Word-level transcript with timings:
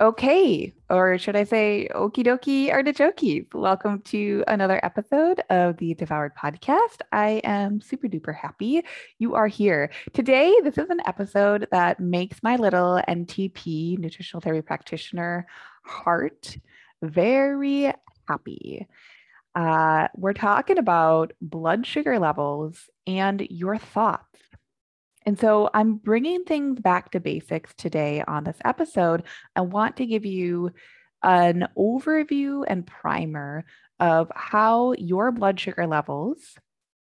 Okay, 0.00 0.74
or 0.90 1.18
should 1.18 1.36
I 1.36 1.44
say 1.44 1.86
okie 1.94 2.26
dokie 2.26 2.68
artichoke? 2.72 3.46
Welcome 3.54 4.02
to 4.06 4.42
another 4.48 4.80
episode 4.82 5.40
of 5.50 5.76
the 5.76 5.94
Devoured 5.94 6.32
Podcast. 6.34 6.98
I 7.12 7.40
am 7.44 7.80
super 7.80 8.08
duper 8.08 8.34
happy 8.34 8.82
you 9.20 9.36
are 9.36 9.46
here. 9.46 9.90
Today, 10.12 10.52
this 10.64 10.78
is 10.78 10.90
an 10.90 11.00
episode 11.06 11.68
that 11.70 12.00
makes 12.00 12.42
my 12.42 12.56
little 12.56 13.00
NTP, 13.08 13.98
nutritional 13.98 14.40
therapy 14.40 14.62
practitioner, 14.62 15.46
heart 15.84 16.56
very 17.00 17.92
happy. 18.26 18.88
Uh, 19.54 20.08
we're 20.16 20.32
talking 20.32 20.78
about 20.78 21.34
blood 21.40 21.86
sugar 21.86 22.18
levels 22.18 22.90
and 23.06 23.46
your 23.48 23.78
thoughts 23.78 24.40
and 25.26 25.38
so 25.38 25.70
I'm 25.72 25.96
bringing 25.96 26.44
things 26.44 26.80
back 26.80 27.10
to 27.12 27.20
basics 27.20 27.74
today 27.74 28.22
on 28.26 28.44
this 28.44 28.58
episode. 28.64 29.22
I 29.56 29.62
want 29.62 29.96
to 29.96 30.06
give 30.06 30.24
you 30.24 30.70
an 31.22 31.66
overview 31.78 32.64
and 32.66 32.86
primer 32.86 33.64
of 33.98 34.30
how 34.34 34.92
your 34.98 35.32
blood 35.32 35.58
sugar 35.58 35.86
levels 35.86 36.56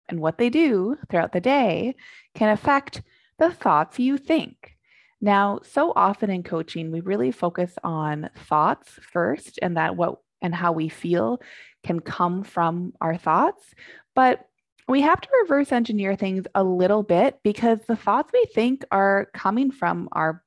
and 0.08 0.20
what 0.20 0.38
they 0.38 0.50
do 0.50 0.98
throughout 1.10 1.32
the 1.32 1.42
day 1.42 1.96
can 2.36 2.50
affect 2.50 3.02
the 3.40 3.52
thoughts 3.52 3.98
you 3.98 4.18
think. 4.18 4.76
Now, 5.20 5.60
so 5.64 5.92
often 5.96 6.30
in 6.30 6.44
coaching, 6.44 6.92
we 6.92 7.00
really 7.00 7.32
focus 7.32 7.74
on 7.84 8.30
thoughts 8.36 9.00
first 9.02 9.58
and 9.62 9.78
that 9.78 9.96
what 9.96 10.20
and 10.42 10.54
how 10.54 10.74
we 10.74 10.90
feel 10.90 11.42
can 11.84 12.00
come 12.00 12.44
from 12.44 12.94
our 13.02 13.18
thoughts. 13.18 13.74
But 14.14 14.46
we 14.88 15.02
have 15.02 15.20
to 15.20 15.30
reverse 15.42 15.72
engineer 15.72 16.16
things 16.16 16.46
a 16.54 16.64
little 16.64 17.04
bit 17.04 17.40
because 17.44 17.80
the 17.88 17.96
thoughts 17.96 18.32
we 18.32 18.46
think 18.54 18.86
are 18.92 19.28
coming 19.34 19.72
from 19.72 20.10
our 20.12 20.44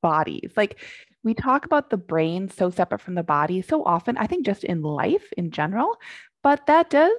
bodies. 0.00 0.52
Like 0.56 0.80
we 1.22 1.34
talk 1.34 1.64
about 1.64 1.90
the 1.90 1.96
brain 1.96 2.48
so 2.48 2.70
separate 2.70 3.00
from 3.00 3.14
the 3.14 3.22
body 3.22 3.62
so 3.62 3.84
often, 3.84 4.16
I 4.16 4.26
think 4.26 4.46
just 4.46 4.64
in 4.64 4.82
life 4.82 5.32
in 5.36 5.50
general, 5.50 5.96
but 6.42 6.66
that 6.66 6.90
does 6.90 7.12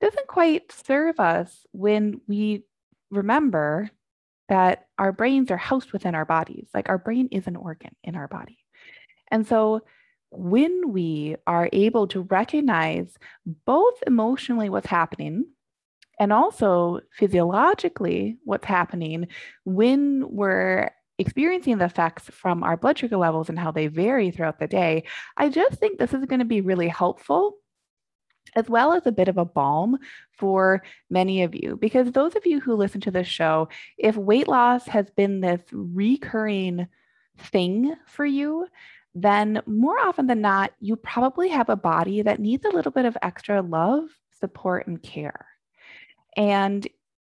doesn't 0.00 0.26
quite 0.26 0.70
serve 0.72 1.18
us 1.20 1.64
when 1.72 2.20
we 2.26 2.64
remember 3.10 3.90
that 4.48 4.86
our 4.98 5.12
brains 5.12 5.50
are 5.50 5.56
housed 5.56 5.92
within 5.92 6.14
our 6.14 6.24
bodies. 6.24 6.68
Like 6.74 6.88
our 6.88 6.98
brain 6.98 7.28
is 7.30 7.46
an 7.46 7.56
organ 7.56 7.94
in 8.02 8.16
our 8.16 8.28
body. 8.28 8.58
And 9.30 9.46
so 9.46 9.82
when 10.30 10.90
we 10.90 11.36
are 11.46 11.68
able 11.72 12.06
to 12.08 12.22
recognize 12.22 13.16
both 13.64 13.94
emotionally 14.06 14.68
what's 14.68 14.88
happening 14.88 15.46
and 16.18 16.32
also 16.32 17.00
physiologically 17.12 18.38
what's 18.44 18.66
happening 18.66 19.28
when 19.64 20.24
we're 20.28 20.90
experiencing 21.18 21.78
the 21.78 21.84
effects 21.84 22.24
from 22.30 22.62
our 22.62 22.76
blood 22.76 22.98
sugar 22.98 23.16
levels 23.16 23.48
and 23.48 23.58
how 23.58 23.70
they 23.70 23.86
vary 23.86 24.30
throughout 24.30 24.58
the 24.58 24.66
day, 24.66 25.04
I 25.36 25.48
just 25.48 25.78
think 25.78 25.98
this 25.98 26.12
is 26.12 26.24
going 26.26 26.40
to 26.40 26.44
be 26.44 26.60
really 26.60 26.88
helpful 26.88 27.56
as 28.56 28.68
well 28.68 28.92
as 28.92 29.06
a 29.06 29.12
bit 29.12 29.28
of 29.28 29.38
a 29.38 29.44
balm 29.44 29.98
for 30.32 30.82
many 31.10 31.42
of 31.42 31.54
you. 31.54 31.76
Because 31.80 32.12
those 32.12 32.36
of 32.36 32.46
you 32.46 32.60
who 32.60 32.74
listen 32.74 33.00
to 33.02 33.10
this 33.10 33.26
show, 33.26 33.68
if 33.98 34.16
weight 34.16 34.48
loss 34.48 34.86
has 34.86 35.10
been 35.10 35.40
this 35.40 35.62
recurring 35.72 36.86
thing 37.38 37.94
for 38.06 38.24
you, 38.24 38.66
then 39.14 39.62
more 39.66 39.98
often 39.98 40.26
than 40.26 40.40
not, 40.40 40.72
you 40.80 40.96
probably 40.96 41.48
have 41.48 41.68
a 41.68 41.76
body 41.76 42.22
that 42.22 42.40
needs 42.40 42.64
a 42.64 42.70
little 42.70 42.92
bit 42.92 43.04
of 43.04 43.16
extra 43.22 43.62
love, 43.62 44.08
support, 44.40 44.86
and 44.86 45.02
care. 45.02 45.46
And 46.36 46.86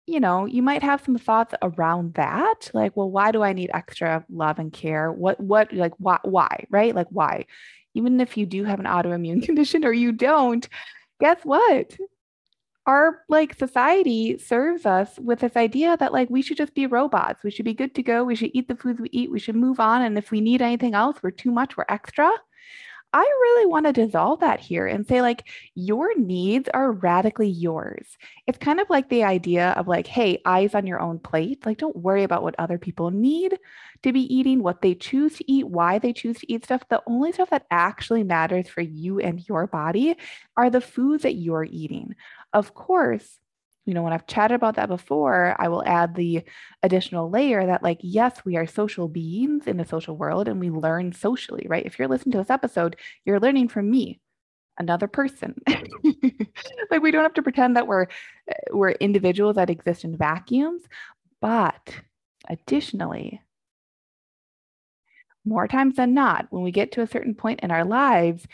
you 0.06 0.20
know, 0.20 0.44
you 0.44 0.62
might 0.62 0.82
have 0.82 1.02
some 1.04 1.16
thoughts 1.16 1.54
around 1.62 2.14
that, 2.14 2.70
like, 2.74 2.96
well, 2.96 3.10
why 3.10 3.30
do 3.30 3.42
I 3.42 3.52
need 3.52 3.70
extra 3.72 4.24
love 4.28 4.58
and 4.58 4.72
care? 4.72 5.10
What, 5.10 5.40
what, 5.40 5.72
like, 5.72 5.94
why, 5.98 6.18
why, 6.22 6.66
right? 6.70 6.94
Like, 6.94 7.06
why? 7.10 7.46
Even 7.94 8.20
if 8.20 8.36
you 8.36 8.44
do 8.44 8.64
have 8.64 8.80
an 8.80 8.86
autoimmune 8.86 9.42
condition 9.46 9.84
or 9.84 9.92
you 9.92 10.12
don't, 10.12 10.68
guess 11.20 11.38
what? 11.44 11.96
Our 12.86 13.22
like 13.30 13.54
society 13.54 14.36
serves 14.36 14.84
us 14.84 15.18
with 15.18 15.38
this 15.38 15.56
idea 15.56 15.96
that 15.96 16.12
like 16.12 16.28
we 16.28 16.42
should 16.42 16.58
just 16.58 16.74
be 16.74 16.86
robots. 16.86 17.42
We 17.42 17.50
should 17.50 17.64
be 17.64 17.72
good 17.72 17.94
to 17.94 18.02
go. 18.02 18.24
We 18.24 18.36
should 18.36 18.50
eat 18.52 18.68
the 18.68 18.76
foods 18.76 19.00
we 19.00 19.08
eat. 19.10 19.30
We 19.30 19.38
should 19.38 19.56
move 19.56 19.80
on. 19.80 20.02
And 20.02 20.18
if 20.18 20.30
we 20.30 20.42
need 20.42 20.60
anything 20.60 20.92
else, 20.92 21.16
we're 21.22 21.30
too 21.30 21.50
much, 21.50 21.78
we're 21.78 21.86
extra. 21.88 22.30
I 23.16 23.20
really 23.20 23.66
want 23.66 23.86
to 23.86 23.92
dissolve 23.92 24.40
that 24.40 24.58
here 24.58 24.88
and 24.88 25.06
say, 25.06 25.22
like, 25.22 25.44
your 25.76 26.18
needs 26.18 26.68
are 26.74 26.90
radically 26.90 27.48
yours. 27.48 28.18
It's 28.48 28.58
kind 28.58 28.80
of 28.80 28.90
like 28.90 29.08
the 29.08 29.22
idea 29.22 29.70
of, 29.76 29.86
like, 29.86 30.08
hey, 30.08 30.42
eyes 30.44 30.74
on 30.74 30.84
your 30.88 30.98
own 30.98 31.20
plate. 31.20 31.64
Like, 31.64 31.78
don't 31.78 31.94
worry 31.94 32.24
about 32.24 32.42
what 32.42 32.56
other 32.58 32.76
people 32.76 33.12
need 33.12 33.56
to 34.02 34.12
be 34.12 34.22
eating, 34.34 34.64
what 34.64 34.82
they 34.82 34.96
choose 34.96 35.36
to 35.36 35.48
eat, 35.48 35.68
why 35.68 36.00
they 36.00 36.12
choose 36.12 36.40
to 36.40 36.52
eat 36.52 36.64
stuff. 36.64 36.82
The 36.90 37.04
only 37.06 37.30
stuff 37.30 37.50
that 37.50 37.66
actually 37.70 38.24
matters 38.24 38.68
for 38.68 38.80
you 38.80 39.20
and 39.20 39.48
your 39.48 39.68
body 39.68 40.16
are 40.56 40.68
the 40.68 40.80
foods 40.80 41.22
that 41.22 41.36
you're 41.36 41.68
eating. 41.70 42.16
Of 42.52 42.74
course, 42.74 43.38
you 43.86 43.92
know, 43.94 44.02
when 44.02 44.12
I've 44.12 44.26
chatted 44.26 44.54
about 44.54 44.76
that 44.76 44.88
before, 44.88 45.54
I 45.58 45.68
will 45.68 45.84
add 45.84 46.14
the 46.14 46.42
additional 46.82 47.30
layer 47.30 47.66
that, 47.66 47.82
like, 47.82 47.98
yes, 48.00 48.44
we 48.44 48.56
are 48.56 48.66
social 48.66 49.08
beings 49.08 49.66
in 49.66 49.76
the 49.76 49.84
social 49.84 50.16
world 50.16 50.48
and 50.48 50.58
we 50.58 50.70
learn 50.70 51.12
socially, 51.12 51.66
right? 51.68 51.84
If 51.84 51.98
you're 51.98 52.08
listening 52.08 52.32
to 52.32 52.38
this 52.38 52.50
episode, 52.50 52.96
you're 53.24 53.40
learning 53.40 53.68
from 53.68 53.90
me, 53.90 54.20
another 54.78 55.06
person. 55.06 55.60
like, 56.90 57.02
we 57.02 57.10
don't 57.10 57.22
have 57.22 57.34
to 57.34 57.42
pretend 57.42 57.76
that 57.76 57.86
we're 57.86 58.06
eh, 58.48 58.54
we're 58.72 58.92
individuals 58.92 59.56
that 59.56 59.70
exist 59.70 60.04
in 60.04 60.16
vacuums, 60.16 60.82
but 61.40 61.94
additionally, 62.48 63.42
more 65.44 65.68
times 65.68 65.96
than 65.96 66.14
not, 66.14 66.46
when 66.50 66.62
we 66.62 66.70
get 66.70 66.92
to 66.92 67.02
a 67.02 67.06
certain 67.06 67.34
point 67.34 67.60
in 67.60 67.70
our 67.70 67.84
lives, 67.84 68.46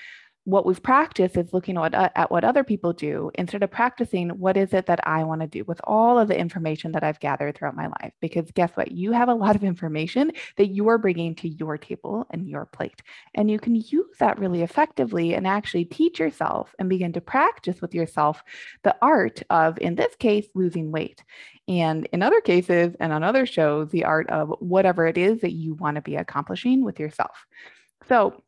what 0.44 0.64
we've 0.64 0.82
practiced 0.82 1.36
is 1.36 1.52
looking 1.52 1.76
at, 1.76 1.94
uh, 1.94 2.08
at 2.16 2.30
what 2.30 2.44
other 2.44 2.64
people 2.64 2.92
do 2.92 3.30
instead 3.34 3.62
of 3.62 3.70
practicing 3.70 4.30
what 4.30 4.56
is 4.56 4.72
it 4.72 4.86
that 4.86 5.06
I 5.06 5.24
want 5.24 5.42
to 5.42 5.46
do 5.46 5.64
with 5.64 5.80
all 5.84 6.18
of 6.18 6.28
the 6.28 6.38
information 6.38 6.92
that 6.92 7.04
I've 7.04 7.20
gathered 7.20 7.56
throughout 7.56 7.76
my 7.76 7.88
life. 7.88 8.12
Because 8.20 8.50
guess 8.52 8.70
what? 8.74 8.90
You 8.90 9.12
have 9.12 9.28
a 9.28 9.34
lot 9.34 9.54
of 9.54 9.64
information 9.64 10.32
that 10.56 10.68
you 10.68 10.88
are 10.88 10.98
bringing 10.98 11.34
to 11.36 11.48
your 11.48 11.76
table 11.76 12.26
and 12.30 12.48
your 12.48 12.66
plate. 12.66 13.02
And 13.34 13.50
you 13.50 13.58
can 13.58 13.74
use 13.74 14.16
that 14.18 14.38
really 14.38 14.62
effectively 14.62 15.34
and 15.34 15.46
actually 15.46 15.84
teach 15.84 16.18
yourself 16.18 16.74
and 16.78 16.88
begin 16.88 17.12
to 17.12 17.20
practice 17.20 17.80
with 17.82 17.94
yourself 17.94 18.42
the 18.82 18.96
art 19.02 19.42
of, 19.50 19.78
in 19.78 19.94
this 19.94 20.14
case, 20.16 20.46
losing 20.54 20.90
weight. 20.90 21.22
And 21.68 22.08
in 22.12 22.22
other 22.22 22.40
cases 22.40 22.96
and 22.98 23.12
on 23.12 23.22
other 23.22 23.46
shows, 23.46 23.90
the 23.90 24.04
art 24.04 24.28
of 24.30 24.54
whatever 24.58 25.06
it 25.06 25.18
is 25.18 25.42
that 25.42 25.52
you 25.52 25.74
want 25.74 25.96
to 25.96 26.02
be 26.02 26.16
accomplishing 26.16 26.82
with 26.82 26.98
yourself. 26.98 27.46
So, 28.08 28.42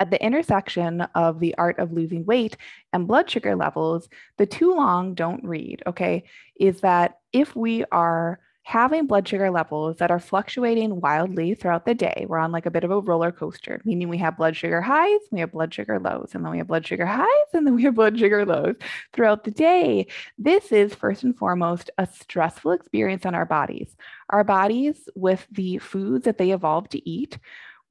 at 0.00 0.10
the 0.10 0.24
intersection 0.24 1.02
of 1.14 1.38
the 1.38 1.54
art 1.56 1.78
of 1.78 1.92
losing 1.92 2.24
weight 2.24 2.56
and 2.92 3.06
blood 3.06 3.30
sugar 3.30 3.54
levels, 3.54 4.08
the 4.38 4.46
too 4.46 4.74
long 4.74 5.14
don't 5.14 5.44
read, 5.44 5.82
okay, 5.86 6.24
is 6.58 6.80
that 6.80 7.18
if 7.32 7.54
we 7.54 7.84
are 7.92 8.40
having 8.62 9.06
blood 9.06 9.26
sugar 9.26 9.50
levels 9.50 9.96
that 9.96 10.10
are 10.10 10.20
fluctuating 10.20 11.00
wildly 11.00 11.54
throughout 11.54 11.84
the 11.84 11.94
day, 11.94 12.24
we're 12.28 12.38
on 12.38 12.52
like 12.52 12.66
a 12.66 12.70
bit 12.70 12.84
of 12.84 12.90
a 12.90 13.00
roller 13.00 13.32
coaster, 13.32 13.80
meaning 13.84 14.08
we 14.08 14.18
have 14.18 14.36
blood 14.36 14.56
sugar 14.56 14.80
highs, 14.80 15.20
we 15.30 15.40
have 15.40 15.52
blood 15.52 15.72
sugar 15.74 15.98
lows, 15.98 16.30
and 16.34 16.44
then 16.44 16.52
we 16.52 16.58
have 16.58 16.68
blood 16.68 16.86
sugar 16.86 17.06
highs, 17.06 17.26
and 17.52 17.66
then 17.66 17.74
we 17.74 17.82
have 17.82 17.94
blood 17.94 18.18
sugar 18.18 18.46
lows 18.46 18.76
throughout 19.12 19.44
the 19.44 19.50
day. 19.50 20.06
This 20.38 20.72
is 20.72 20.94
first 20.94 21.24
and 21.24 21.36
foremost 21.36 21.90
a 21.98 22.06
stressful 22.06 22.72
experience 22.72 23.26
on 23.26 23.34
our 23.34 23.46
bodies. 23.46 23.96
Our 24.30 24.44
bodies, 24.44 25.08
with 25.14 25.46
the 25.50 25.78
foods 25.78 26.24
that 26.24 26.38
they 26.38 26.52
evolved 26.52 26.92
to 26.92 27.08
eat, 27.08 27.38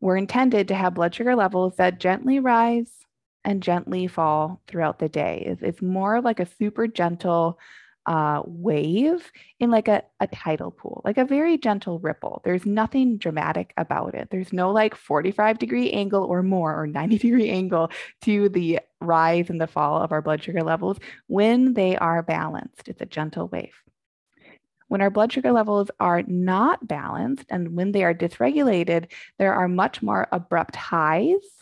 were 0.01 0.17
intended 0.17 0.67
to 0.67 0.75
have 0.75 0.93
blood 0.93 1.13
sugar 1.13 1.35
levels 1.35 1.75
that 1.77 1.99
gently 1.99 2.39
rise 2.39 2.91
and 3.43 3.63
gently 3.63 4.07
fall 4.07 4.61
throughout 4.67 4.99
the 4.99 5.09
day. 5.09 5.57
It's, 5.61 5.81
more 5.81 6.21
like 6.21 6.39
a 6.39 6.45
super 6.45 6.87
gentle 6.87 7.59
uh, 8.05 8.41
wave 8.45 9.31
in 9.59 9.69
like 9.69 9.87
a, 9.87 10.03
a 10.19 10.27
tidal 10.27 10.71
pool, 10.71 11.01
like 11.05 11.17
a 11.17 11.25
very 11.25 11.57
gentle 11.57 11.99
ripple. 11.99 12.41
There's 12.43 12.65
nothing 12.65 13.17
dramatic 13.17 13.73
about 13.77 14.15
it. 14.15 14.29
There's 14.31 14.51
no 14.51 14.71
like 14.71 14.95
45 14.95 15.59
degree 15.59 15.91
angle 15.91 16.23
or 16.23 16.41
more 16.43 16.79
or 16.79 16.87
90 16.87 17.17
degree 17.19 17.49
angle 17.49 17.91
to 18.23 18.49
the 18.49 18.79
rise 18.99 19.49
and 19.49 19.61
the 19.61 19.67
fall 19.67 20.01
of 20.01 20.11
our 20.11 20.21
blood 20.21 20.43
sugar 20.43 20.63
levels 20.63 20.97
when 21.27 21.73
they 21.73 21.97
are 21.97 22.23
balanced. 22.23 22.87
It's 22.87 23.01
a 23.01 23.05
gentle 23.05 23.47
wave. 23.47 23.75
When 24.89 25.01
our 25.01 25.09
blood 25.09 25.31
sugar 25.31 25.51
levels 25.51 25.89
are 25.99 26.23
not 26.23 26.87
balanced 26.87 27.45
and 27.49 27.75
when 27.75 27.93
they 27.93 28.03
are 28.03 28.13
dysregulated, 28.13 29.11
there 29.37 29.53
are 29.53 29.67
much 29.67 30.01
more 30.01 30.27
abrupt 30.31 30.75
highs 30.75 31.59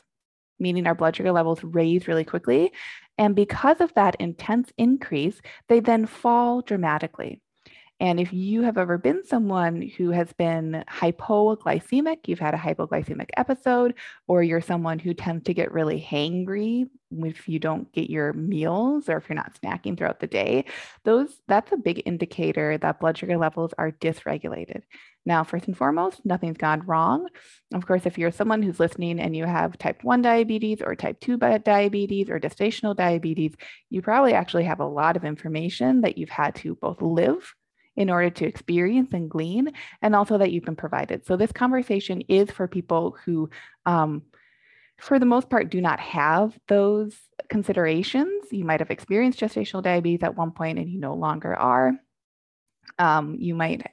meaning 0.60 0.88
our 0.88 0.96
blood 0.96 1.16
sugar 1.16 1.32
levels 1.32 1.64
raise 1.64 2.08
really 2.08 2.24
quickly. 2.24 2.72
And 3.18 3.36
because 3.36 3.82
of 3.82 3.94
that 3.96 4.16
intense 4.20 4.72
increase, 4.78 5.42
they 5.68 5.80
then 5.80 6.06
fall 6.06 6.62
dramatically. 6.62 7.42
And 8.00 8.20
if 8.20 8.32
you 8.32 8.62
have 8.62 8.78
ever 8.78 8.98
been 8.98 9.26
someone 9.26 9.82
who 9.82 10.12
has 10.12 10.32
been 10.34 10.84
hypoglycemic, 10.88 12.28
you've 12.28 12.40
had 12.40 12.54
a 12.54 12.58
hypoglycemic 12.58 13.30
episode, 13.38 13.96
or 14.28 14.44
you're 14.44 14.62
someone 14.62 15.00
who 15.00 15.14
tends 15.14 15.46
to 15.46 15.54
get 15.54 15.72
really 15.72 16.00
hangry 16.00 16.88
if 17.24 17.48
you 17.48 17.60
don't 17.60 17.92
get 17.94 18.10
your 18.10 18.34
meals 18.34 19.08
or 19.10 19.18
if 19.18 19.30
you're 19.30 19.36
not 19.36 19.58
snacking 19.62 19.98
throughout 19.98 20.20
the 20.20 20.28
day, 20.28 20.66
those 21.06 21.40
that's 21.48 21.72
a 21.72 21.78
big 21.78 22.04
indicator 22.06 22.78
that 22.78 23.00
blood 23.00 23.18
sugar 23.18 23.38
levels 23.38 23.74
are 23.78 23.92
dysregulated. 23.92 24.82
Now, 25.26 25.44
first 25.44 25.68
and 25.68 25.78
foremost, 25.78 26.26
nothing's 26.26 26.58
gone 26.58 26.86
wrong. 26.86 27.28
Of 27.74 27.86
course, 27.86 28.06
if 28.06 28.18
you're 28.18 28.32
someone 28.32 28.62
who's 28.62 28.80
listening 28.80 29.20
and 29.20 29.36
you 29.36 29.46
have 29.46 29.78
type 29.78 30.04
1 30.04 30.22
diabetes 30.22 30.82
or 30.82 30.96
type 30.96 31.20
2 31.20 31.38
diabetes 31.38 32.30
or 32.30 32.40
gestational 32.40 32.96
diabetes, 32.96 33.56
you 33.90 34.02
probably 34.02 34.34
actually 34.34 34.64
have 34.66 34.80
a 34.80 34.86
lot 34.86 35.18
of 35.18 35.26
information 35.26 36.02
that 36.02 36.18
you've 36.18 36.30
had 36.30 36.56
to 36.56 36.76
both 36.76 37.02
live 37.02 37.54
in 37.98 38.10
order 38.10 38.30
to 38.30 38.46
experience 38.46 39.12
and 39.12 39.30
glean, 39.30 39.74
and 40.02 40.16
also 40.16 40.38
that 40.38 40.52
you've 40.52 40.64
been 40.64 40.76
provided. 40.76 41.26
So, 41.26 41.36
this 41.36 41.52
conversation 41.52 42.22
is 42.30 42.50
for 42.50 42.68
people 42.68 43.18
who, 43.26 43.50
um, 43.86 44.22
for 44.98 45.20
the 45.20 45.26
most 45.26 45.50
part, 45.50 45.70
do 45.70 45.82
not 45.82 46.00
have 46.00 46.58
those 46.68 47.16
considerations. 47.50 48.46
You 48.52 48.64
might 48.64 48.80
have 48.80 48.92
experienced 48.92 49.40
gestational 49.40 49.84
diabetes 49.84 50.24
at 50.24 50.36
one 50.36 50.52
point 50.52 50.80
and 50.80 50.90
you 50.90 51.00
no 51.00 51.14
longer 51.14 51.56
are. 51.56 51.94
Um, 52.98 53.36
you 53.40 53.54
might 53.54 53.86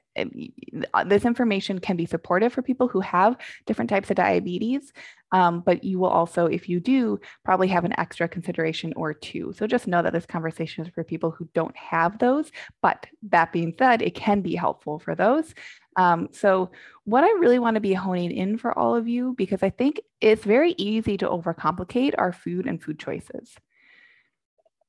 this 1.06 1.24
information 1.24 1.78
can 1.78 1.96
be 1.96 2.06
supportive 2.06 2.52
for 2.52 2.62
people 2.62 2.88
who 2.88 3.00
have 3.00 3.36
different 3.66 3.90
types 3.90 4.10
of 4.10 4.16
diabetes, 4.16 4.92
um, 5.32 5.60
but 5.60 5.82
you 5.82 5.98
will 5.98 6.08
also, 6.08 6.46
if 6.46 6.68
you 6.68 6.78
do, 6.78 7.20
probably 7.44 7.68
have 7.68 7.84
an 7.84 7.98
extra 7.98 8.28
consideration 8.28 8.92
or 8.94 9.12
two. 9.12 9.52
So 9.56 9.66
just 9.66 9.88
know 9.88 10.02
that 10.02 10.12
this 10.12 10.26
conversation 10.26 10.86
is 10.86 10.92
for 10.92 11.02
people 11.02 11.32
who 11.32 11.48
don't 11.54 11.76
have 11.76 12.18
those. 12.18 12.52
But 12.82 13.06
that 13.30 13.52
being 13.52 13.74
said, 13.76 14.02
it 14.02 14.14
can 14.14 14.42
be 14.42 14.54
helpful 14.54 14.98
for 14.98 15.14
those. 15.14 15.54
Um, 15.96 16.28
so, 16.32 16.70
what 17.04 17.22
I 17.22 17.30
really 17.38 17.58
want 17.58 17.74
to 17.74 17.80
be 17.80 17.92
honing 17.92 18.32
in 18.32 18.58
for 18.58 18.76
all 18.76 18.96
of 18.96 19.06
you, 19.06 19.34
because 19.36 19.62
I 19.62 19.70
think 19.70 20.00
it's 20.20 20.44
very 20.44 20.74
easy 20.76 21.16
to 21.18 21.28
overcomplicate 21.28 22.14
our 22.18 22.32
food 22.32 22.66
and 22.66 22.82
food 22.82 22.98
choices. 22.98 23.54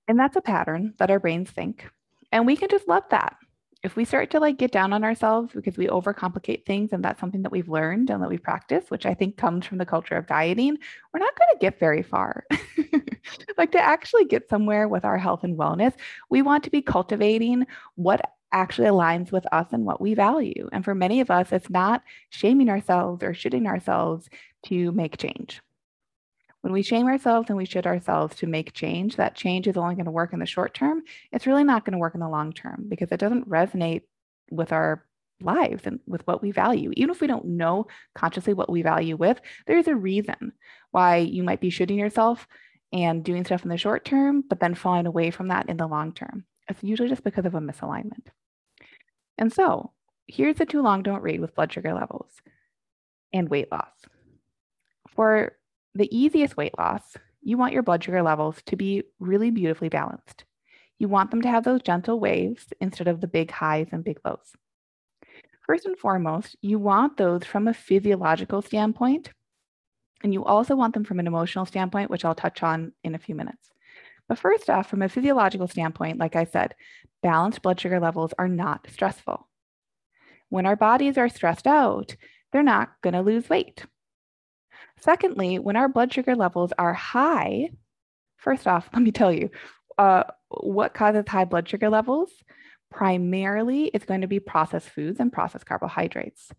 And 0.07 0.19
that's 0.19 0.35
a 0.35 0.41
pattern 0.41 0.93
that 0.97 1.11
our 1.11 1.19
brains 1.19 1.49
think. 1.51 1.89
And 2.31 2.45
we 2.45 2.55
can 2.55 2.69
just 2.69 2.87
love 2.87 3.03
that 3.11 3.37
if 3.85 3.95
we 3.95 4.03
start 4.03 4.31
to 4.31 4.39
like 4.39 4.57
get 4.57 4.71
down 4.71 4.91
on 4.93 5.03
ourselves 5.03 5.53
because 5.53 5.77
we 5.77 5.85
overcomplicate 5.85 6.65
things 6.65 6.91
and 6.91 7.05
that's 7.05 7.19
something 7.19 7.43
that 7.43 7.51
we've 7.51 7.69
learned 7.69 8.09
and 8.09 8.21
that 8.21 8.29
we 8.29 8.37
practice 8.37 8.85
which 8.89 9.05
i 9.05 9.13
think 9.13 9.37
comes 9.37 9.63
from 9.63 9.77
the 9.77 9.85
culture 9.85 10.15
of 10.15 10.25
dieting 10.25 10.75
we're 11.13 11.19
not 11.19 11.37
going 11.37 11.49
to 11.53 11.59
get 11.59 11.79
very 11.79 12.03
far. 12.03 12.43
Like 13.57 13.71
to 13.71 13.81
actually 13.81 14.25
get 14.25 14.49
somewhere 14.49 14.87
with 14.87 15.05
our 15.05 15.17
health 15.17 15.43
and 15.43 15.57
wellness 15.57 15.93
we 16.29 16.41
want 16.41 16.63
to 16.65 16.69
be 16.69 16.81
cultivating 16.81 17.65
what 17.95 18.21
actually 18.51 18.87
aligns 18.87 19.31
with 19.31 19.45
us 19.51 19.67
and 19.71 19.85
what 19.85 19.99
we 19.99 20.13
value. 20.13 20.69
And 20.71 20.83
for 20.83 20.93
many 20.93 21.21
of 21.21 21.31
us 21.31 21.51
it's 21.51 21.69
not 21.69 22.03
shaming 22.29 22.69
ourselves 22.69 23.23
or 23.23 23.33
shooting 23.33 23.65
ourselves 23.65 24.29
to 24.67 24.91
make 24.91 25.17
change 25.17 25.61
when 26.65 26.73
we 26.73 26.81
shame 26.81 27.05
ourselves 27.05 27.47
and 27.47 27.57
we 27.57 27.65
shit 27.65 27.85
ourselves 27.85 28.35
to 28.37 28.47
make 28.47 28.73
change, 28.73 29.17
that 29.17 29.35
change 29.35 29.67
is 29.67 29.77
only 29.77 29.93
going 29.93 30.05
to 30.05 30.11
work 30.11 30.33
in 30.33 30.39
the 30.39 30.47
short 30.47 30.73
term. 30.73 31.03
It's 31.31 31.45
really 31.45 31.63
not 31.63 31.85
going 31.85 31.91
to 31.91 31.99
work 31.99 32.15
in 32.15 32.21
the 32.21 32.27
long 32.27 32.53
term 32.53 32.85
because 32.89 33.11
it 33.11 33.19
doesn't 33.19 33.47
resonate 33.47 34.01
with 34.49 34.71
our 34.71 35.05
lives 35.39 35.83
and 35.85 35.99
with 36.07 36.25
what 36.25 36.41
we 36.41 36.49
value. 36.49 36.91
Even 36.95 37.11
if 37.11 37.21
we 37.21 37.27
don't 37.27 37.45
know 37.45 37.85
consciously 38.15 38.55
what 38.55 38.71
we 38.71 38.81
value 38.81 39.15
with, 39.15 39.39
there's 39.67 39.87
a 39.87 39.95
reason 39.95 40.53
why 40.89 41.17
you 41.17 41.43
might 41.43 41.61
be 41.61 41.69
shooting 41.69 41.99
yourself 41.99 42.47
and 42.91 43.23
doing 43.23 43.45
stuff 43.45 43.61
in 43.61 43.69
the 43.69 43.77
short 43.77 44.03
term, 44.03 44.43
but 44.49 44.59
then 44.59 44.73
falling 44.73 45.05
away 45.05 45.29
from 45.29 45.49
that 45.49 45.69
in 45.69 45.77
the 45.77 45.85
long 45.85 46.13
term. 46.13 46.45
It's 46.67 46.81
usually 46.81 47.09
just 47.09 47.23
because 47.23 47.45
of 47.45 47.53
a 47.53 47.59
misalignment. 47.59 48.25
And 49.37 49.53
so 49.53 49.91
here's 50.25 50.55
the 50.55 50.65
too 50.65 50.81
long 50.81 51.03
don't 51.03 51.21
read 51.21 51.41
with 51.41 51.53
blood 51.53 51.71
sugar 51.71 51.93
levels 51.93 52.31
and 53.31 53.49
weight 53.49 53.71
loss. 53.71 53.93
For 55.15 55.55
the 55.95 56.15
easiest 56.15 56.57
weight 56.57 56.77
loss, 56.77 57.15
you 57.41 57.57
want 57.57 57.73
your 57.73 57.83
blood 57.83 58.03
sugar 58.03 58.21
levels 58.21 58.61
to 58.65 58.75
be 58.75 59.03
really 59.19 59.49
beautifully 59.49 59.89
balanced. 59.89 60.43
You 60.99 61.07
want 61.07 61.31
them 61.31 61.41
to 61.41 61.49
have 61.49 61.63
those 61.63 61.81
gentle 61.81 62.19
waves 62.19 62.67
instead 62.79 63.07
of 63.07 63.21
the 63.21 63.27
big 63.27 63.51
highs 63.51 63.87
and 63.91 64.03
big 64.03 64.19
lows. 64.25 64.53
First 65.65 65.85
and 65.85 65.97
foremost, 65.97 66.55
you 66.61 66.77
want 66.77 67.17
those 67.17 67.43
from 67.43 67.67
a 67.67 67.73
physiological 67.73 68.61
standpoint, 68.61 69.31
and 70.23 70.33
you 70.33 70.43
also 70.43 70.75
want 70.75 70.93
them 70.93 71.03
from 71.03 71.19
an 71.19 71.27
emotional 71.27 71.65
standpoint, 71.65 72.09
which 72.09 72.23
I'll 72.23 72.35
touch 72.35 72.61
on 72.61 72.91
in 73.03 73.15
a 73.15 73.19
few 73.19 73.35
minutes. 73.35 73.71
But 74.27 74.39
first 74.39 74.69
off, 74.69 74.89
from 74.89 75.01
a 75.01 75.09
physiological 75.09 75.67
standpoint, 75.67 76.19
like 76.19 76.35
I 76.35 76.45
said, 76.45 76.75
balanced 77.21 77.61
blood 77.61 77.79
sugar 77.79 77.99
levels 77.99 78.33
are 78.37 78.47
not 78.47 78.87
stressful. 78.89 79.47
When 80.49 80.65
our 80.65 80.75
bodies 80.75 81.17
are 81.17 81.29
stressed 81.29 81.67
out, 81.67 82.15
they're 82.51 82.63
not 82.63 82.93
going 83.01 83.13
to 83.13 83.21
lose 83.21 83.49
weight. 83.49 83.85
Secondly, 85.05 85.59
when 85.59 85.75
our 85.75 85.87
blood 85.87 86.11
sugar 86.11 86.35
levels 86.35 86.73
are 86.79 86.93
high, 86.93 87.69
first 88.37 88.65
off, 88.65 88.89
let 88.93 89.03
me 89.03 89.11
tell 89.11 89.31
you 89.31 89.51
uh, 89.99 90.23
what 90.49 90.95
causes 90.95 91.25
high 91.27 91.45
blood 91.45 91.69
sugar 91.69 91.89
levels. 91.89 92.31
Primarily, 92.89 93.85
it's 93.93 94.05
going 94.05 94.21
to 94.21 94.27
be 94.27 94.39
processed 94.39 94.89
foods 94.89 95.19
and 95.19 95.31
processed 95.31 95.67
carbohydrates. 95.67 96.49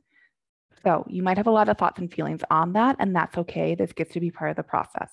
So 0.85 1.05
you 1.09 1.25
might 1.25 1.39
have 1.39 1.49
a 1.49 1.51
lot 1.51 1.69
of 1.69 1.77
thoughts 1.77 1.99
and 1.99 2.13
feelings 2.13 2.43
on 2.49 2.75
that, 2.75 2.97
and 3.01 3.17
that's 3.17 3.37
okay. 3.37 3.75
This 3.75 3.93
gets 3.93 4.13
to 4.13 4.21
be 4.21 4.31
part 4.31 4.51
of 4.51 4.57
the 4.57 4.63
process. 4.63 5.11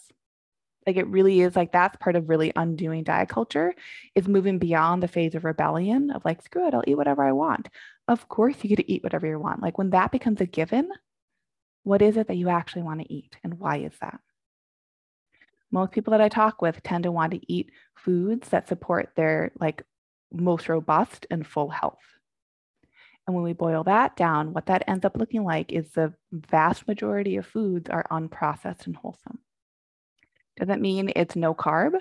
Like 0.86 0.98
it 0.98 1.08
really 1.08 1.42
is 1.42 1.56
like 1.56 1.72
that's 1.72 1.98
part 1.98 2.16
of 2.16 2.30
really 2.30 2.52
undoing 2.56 3.04
diet 3.04 3.30
culture 3.30 3.74
is 4.14 4.28
moving 4.28 4.60
beyond 4.60 5.02
the 5.02 5.08
phase 5.08 5.34
of 5.34 5.44
rebellion 5.44 6.12
of 6.12 6.24
like, 6.24 6.44
screw 6.44 6.68
it, 6.68 6.76
I'll 6.76 6.84
eat 6.86 6.98
whatever 6.98 7.24
I 7.24 7.32
want. 7.32 7.70
Of 8.08 8.28
course, 8.28 8.58
you 8.62 8.70
get 8.70 8.76
to 8.76 8.92
eat 8.92 9.02
whatever 9.02 9.26
you 9.26 9.40
want. 9.40 9.64
Like 9.64 9.80
when 9.80 9.90
that 9.92 10.12
becomes 10.12 10.40
a 10.42 10.46
given, 10.46 10.90
what 11.84 12.02
is 12.02 12.18
it 12.18 12.28
that 12.28 12.38
you 12.38 12.50
actually 12.50 12.84
want 12.84 13.02
to 13.02 13.14
eat 13.14 13.36
and 13.44 13.60
why 13.60 13.78
is 13.78 13.94
that? 14.02 14.20
Most 15.72 15.92
people 15.92 16.12
that 16.12 16.22
I 16.22 16.30
talk 16.30 16.62
with 16.62 16.82
tend 16.84 17.04
to 17.04 17.12
want 17.12 17.32
to 17.32 17.52
eat 17.52 17.72
foods 17.96 18.50
that 18.50 18.68
support 18.68 19.12
their 19.16 19.52
like 19.60 19.84
most 20.32 20.70
robust 20.70 21.26
and 21.32 21.46
full 21.46 21.70
health. 21.70 22.00
And 23.26 23.36
when 23.36 23.44
we 23.44 23.54
boil 23.54 23.84
that 23.86 24.16
down, 24.16 24.54
what 24.54 24.66
that 24.66 24.84
ends 24.88 25.06
up 25.06 25.18
looking 25.18 25.44
like 25.44 25.72
is 25.72 25.90
the 25.92 26.14
vast 26.32 26.88
majority 26.88 27.38
of 27.38 27.46
foods 27.46 27.90
are 27.90 28.06
unprocessed 28.12 28.86
and 28.86 28.96
wholesome. 28.96 29.40
Doesn't 30.58 30.82
mean 30.82 31.12
it's 31.16 31.36
no 31.36 31.54
carb. 31.54 32.00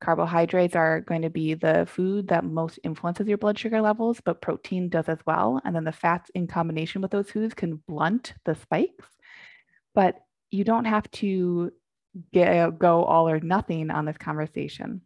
Carbohydrates 0.00 0.76
are 0.76 1.00
going 1.00 1.22
to 1.22 1.30
be 1.30 1.54
the 1.54 1.86
food 1.90 2.28
that 2.28 2.44
most 2.44 2.78
influences 2.84 3.26
your 3.26 3.38
blood 3.38 3.58
sugar 3.58 3.80
levels, 3.80 4.20
but 4.24 4.40
protein 4.40 4.88
does 4.88 5.08
as 5.08 5.18
well. 5.26 5.60
And 5.64 5.74
then 5.74 5.84
the 5.84 5.92
fats 5.92 6.30
in 6.34 6.46
combination 6.46 7.02
with 7.02 7.10
those 7.10 7.30
foods 7.30 7.54
can 7.54 7.82
blunt 7.88 8.34
the 8.44 8.54
spikes. 8.54 9.06
But 9.94 10.20
you 10.50 10.64
don't 10.64 10.84
have 10.84 11.10
to 11.12 11.72
get, 12.32 12.56
uh, 12.56 12.70
go 12.70 13.04
all 13.04 13.28
or 13.28 13.40
nothing 13.40 13.90
on 13.90 14.04
this 14.04 14.18
conversation. 14.18 15.02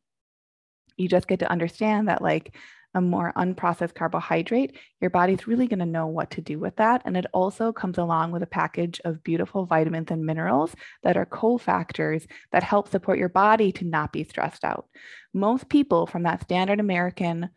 You 0.98 1.08
just 1.08 1.26
get 1.26 1.38
to 1.38 1.50
understand 1.50 2.08
that, 2.08 2.20
like, 2.20 2.54
a 2.94 3.00
more 3.00 3.32
unprocessed 3.36 3.94
carbohydrate, 3.94 4.76
your 5.00 5.10
body's 5.10 5.46
really 5.46 5.66
going 5.66 5.78
to 5.78 5.86
know 5.86 6.06
what 6.06 6.30
to 6.32 6.40
do 6.40 6.58
with 6.58 6.76
that. 6.76 7.02
And 7.04 7.16
it 7.16 7.26
also 7.32 7.72
comes 7.72 7.98
along 7.98 8.32
with 8.32 8.42
a 8.42 8.46
package 8.46 9.00
of 9.04 9.24
beautiful 9.24 9.64
vitamins 9.64 10.10
and 10.10 10.24
minerals 10.24 10.74
that 11.02 11.16
are 11.16 11.26
cofactors 11.26 12.26
that 12.52 12.62
help 12.62 12.88
support 12.88 13.18
your 13.18 13.30
body 13.30 13.72
to 13.72 13.84
not 13.84 14.12
be 14.12 14.24
stressed 14.24 14.64
out. 14.64 14.86
Most 15.32 15.68
people 15.68 16.06
from 16.06 16.24
that 16.24 16.42
standard 16.42 16.80
American 16.80 17.50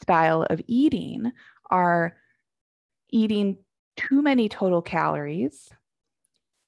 style 0.00 0.42
of 0.48 0.60
eating 0.66 1.32
are 1.70 2.16
eating 3.10 3.58
too 3.96 4.22
many 4.22 4.48
total 4.48 4.82
calories. 4.82 5.70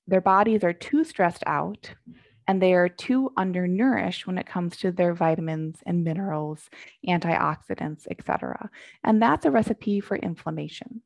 Their 0.07 0.23
bodies 0.23 0.65
are 0.65 0.73
too 0.73 1.05
stressed 1.05 1.45
out 1.47 1.95
and 2.49 2.63
they 2.63 2.73
are 2.73 2.89
too 2.89 3.31
undernourished 3.37 4.27
when 4.27 4.39
it 4.39 4.47
comes 4.47 4.79
to 4.79 4.91
their 4.91 5.15
vitamins 5.15 5.77
and 5.85 6.03
minerals, 6.03 6.71
antioxidants, 7.07 8.07
etc. 8.11 8.71
And 9.05 9.21
that's 9.23 9.45
a 9.45 9.51
recipe 9.51 10.01
for 10.01 10.17
inflammation. 10.17 11.03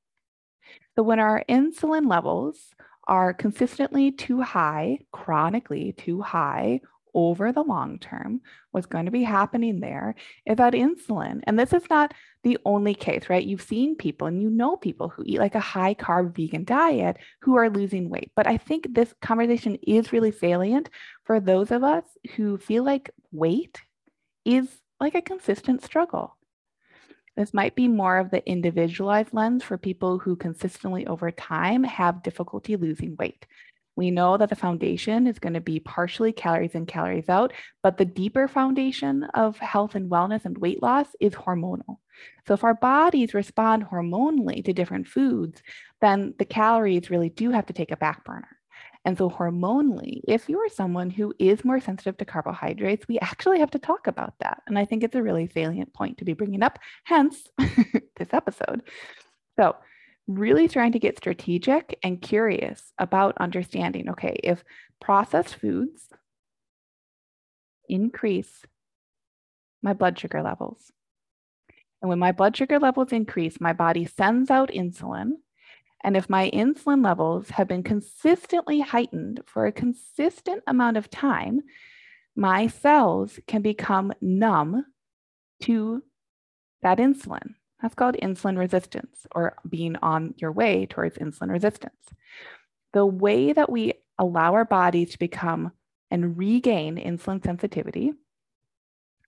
So 0.95 1.03
when 1.03 1.19
our 1.19 1.45
insulin 1.49 2.09
levels 2.09 2.71
are 3.09 3.35
consistently 3.35 4.13
too 4.13 4.41
high, 4.41 5.01
chronically 5.11 5.93
too 5.93 6.23
high, 6.23 6.81
over 7.14 7.52
the 7.52 7.62
long 7.62 7.99
term, 7.99 8.40
what's 8.71 8.87
going 8.87 9.07
to 9.07 9.11
be 9.11 9.23
happening 9.23 9.81
there 9.81 10.14
is 10.47 10.57
that 10.57 10.73
insulin, 10.75 11.40
and 11.45 11.59
this 11.59 11.73
is 11.73 11.88
not 11.90 12.14
the 12.42 12.59
only 12.64 12.95
case, 12.95 13.28
right? 13.28 13.45
You've 13.45 13.62
seen 13.62 13.97
people 13.97 14.26
and 14.26 14.42
you 14.42 14.50
know 14.50 14.76
people 14.76 15.09
who 15.09 15.23
eat 15.25 15.38
like 15.38 15.54
a 15.54 15.61
high 15.61 15.95
carb 15.95 16.35
vegan 16.35 16.64
diet 16.64 17.19
who 17.42 17.57
are 17.57 17.71
losing 17.71 18.09
weight. 18.09 18.33
But 18.35 18.47
I 18.47 18.57
think 18.57 18.95
this 18.95 19.14
conversation 19.21 19.76
is 19.87 20.12
really 20.12 20.33
salient 20.33 20.90
for 21.25 21.38
those 21.38 21.71
of 21.71 21.85
us 21.85 22.04
who 22.37 22.59
feel 22.59 22.85
like 22.85 23.11
weight 23.31 23.81
is 24.45 24.69
like 25.00 25.14
a 25.14 25.23
consistent 25.23 25.83
struggle. 25.83 26.37
This 27.37 27.54
might 27.54 27.75
be 27.75 27.88
more 27.88 28.19
of 28.19 28.31
the 28.31 28.47
individualized 28.47 29.33
lens 29.33 29.62
for 29.62 29.78
people 29.78 30.19
who 30.19 30.37
consistently 30.37 31.07
over 31.07 31.31
time 31.31 31.83
have 31.85 32.23
difficulty 32.23 32.76
losing 32.76 33.16
weight. 33.16 33.47
We 33.95 34.11
know 34.11 34.37
that 34.37 34.49
the 34.49 34.57
foundation 34.57 35.27
is 35.27 35.39
going 35.39 35.53
to 35.55 35.61
be 35.61 35.81
partially 35.81 36.33
calories 36.33 36.75
in, 36.75 36.87
calories 36.87 37.29
out, 37.29 37.53
but 37.83 37.99
the 37.99 38.05
deeper 38.05 38.49
foundation 38.49 39.25
of 39.35 39.59
health 39.59 39.95
and 39.95 40.11
wellness 40.11 40.45
and 40.45 40.57
weight 40.57 40.83
loss 40.83 41.09
is 41.21 41.35
hormonal. 41.35 41.99
So, 42.47 42.55
if 42.55 42.65
our 42.65 42.75
bodies 42.75 43.35
respond 43.35 43.87
hormonally 43.87 44.65
to 44.65 44.73
different 44.73 45.09
foods, 45.09 45.63
then 46.01 46.35
the 46.39 46.45
calories 46.45 47.11
really 47.11 47.29
do 47.29 47.51
have 47.51 47.67
to 47.67 47.73
take 47.73 47.91
a 47.91 47.97
back 47.97 48.25
burner. 48.25 48.57
And 49.05 49.19
so, 49.19 49.29
hormonally, 49.29 50.21
if 50.29 50.49
you 50.49 50.59
are 50.61 50.69
someone 50.69 51.11
who 51.11 51.35
is 51.39 51.65
more 51.65 51.81
sensitive 51.81 52.17
to 52.19 52.25
carbohydrates, 52.25 53.09
we 53.09 53.19
actually 53.19 53.59
have 53.59 53.73
to 53.73 53.79
talk 53.79 54.07
about 54.07 54.35
that. 54.41 54.63
And 54.67 54.79
I 54.79 54.85
think 54.85 55.03
it's 55.03 55.17
a 55.17 55.23
really 55.23 55.49
salient 55.49 55.93
point 55.93 56.19
to 56.19 56.25
be 56.25 56.35
bringing 56.35 56.63
up, 56.63 56.79
hence 57.05 57.49
this 57.59 58.33
episode. 58.33 58.83
So, 59.59 59.77
really 60.26 60.69
trying 60.69 60.93
to 60.93 60.99
get 60.99 61.19
strategic 61.19 61.99
and 62.02 62.23
curious 62.23 62.93
about 62.99 63.37
understanding 63.38 64.11
okay, 64.11 64.38
if 64.43 64.62
processed 65.00 65.57
foods 65.57 66.09
increase 67.88 68.64
my 69.83 69.93
blood 69.93 70.19
sugar 70.19 70.43
levels, 70.43 70.93
and 72.00 72.09
when 72.09 72.19
my 72.19 72.33
blood 72.33 72.57
sugar 72.57 72.79
levels 72.79 73.12
increase, 73.12 73.61
my 73.61 73.73
body 73.73 74.05
sends 74.05 74.50
out 74.50 74.71
insulin 74.71 75.33
and 76.02 76.17
if 76.17 76.29
my 76.29 76.50
insulin 76.50 77.05
levels 77.05 77.50
have 77.50 77.69
been 77.69 77.83
consistently 77.83 78.81
heightened 78.81 79.41
for 79.47 79.67
a 79.67 79.73
consistent 79.73 80.62
amount 80.67 80.97
of 80.97 81.11
time, 81.11 81.61
my 82.35 82.67
cells 82.67 83.38
can 83.47 83.62
become 83.62 84.12
numb 84.21 84.85
to 85.62 86.02
that 86.83 86.99
insulin. 86.99 87.55
That's 87.83 87.95
called 87.95 88.17
insulin 88.23 88.57
resistance 88.57 89.27
or 89.33 89.57
being 89.69 89.97
on 89.97 90.35
your 90.39 90.53
way 90.53 90.87
towards 90.87 91.19
insulin 91.19 91.51
resistance. 91.51 92.15
The 92.93 93.05
way 93.05 93.53
that 93.53 93.71
we 93.71 93.95
allow 94.19 94.55
our 94.55 94.65
bodies 94.65 95.11
to 95.12 95.19
become 95.19 95.73
and 96.11 96.39
regain 96.39 96.97
insulin 96.97 97.45
sensitivity 97.45 98.12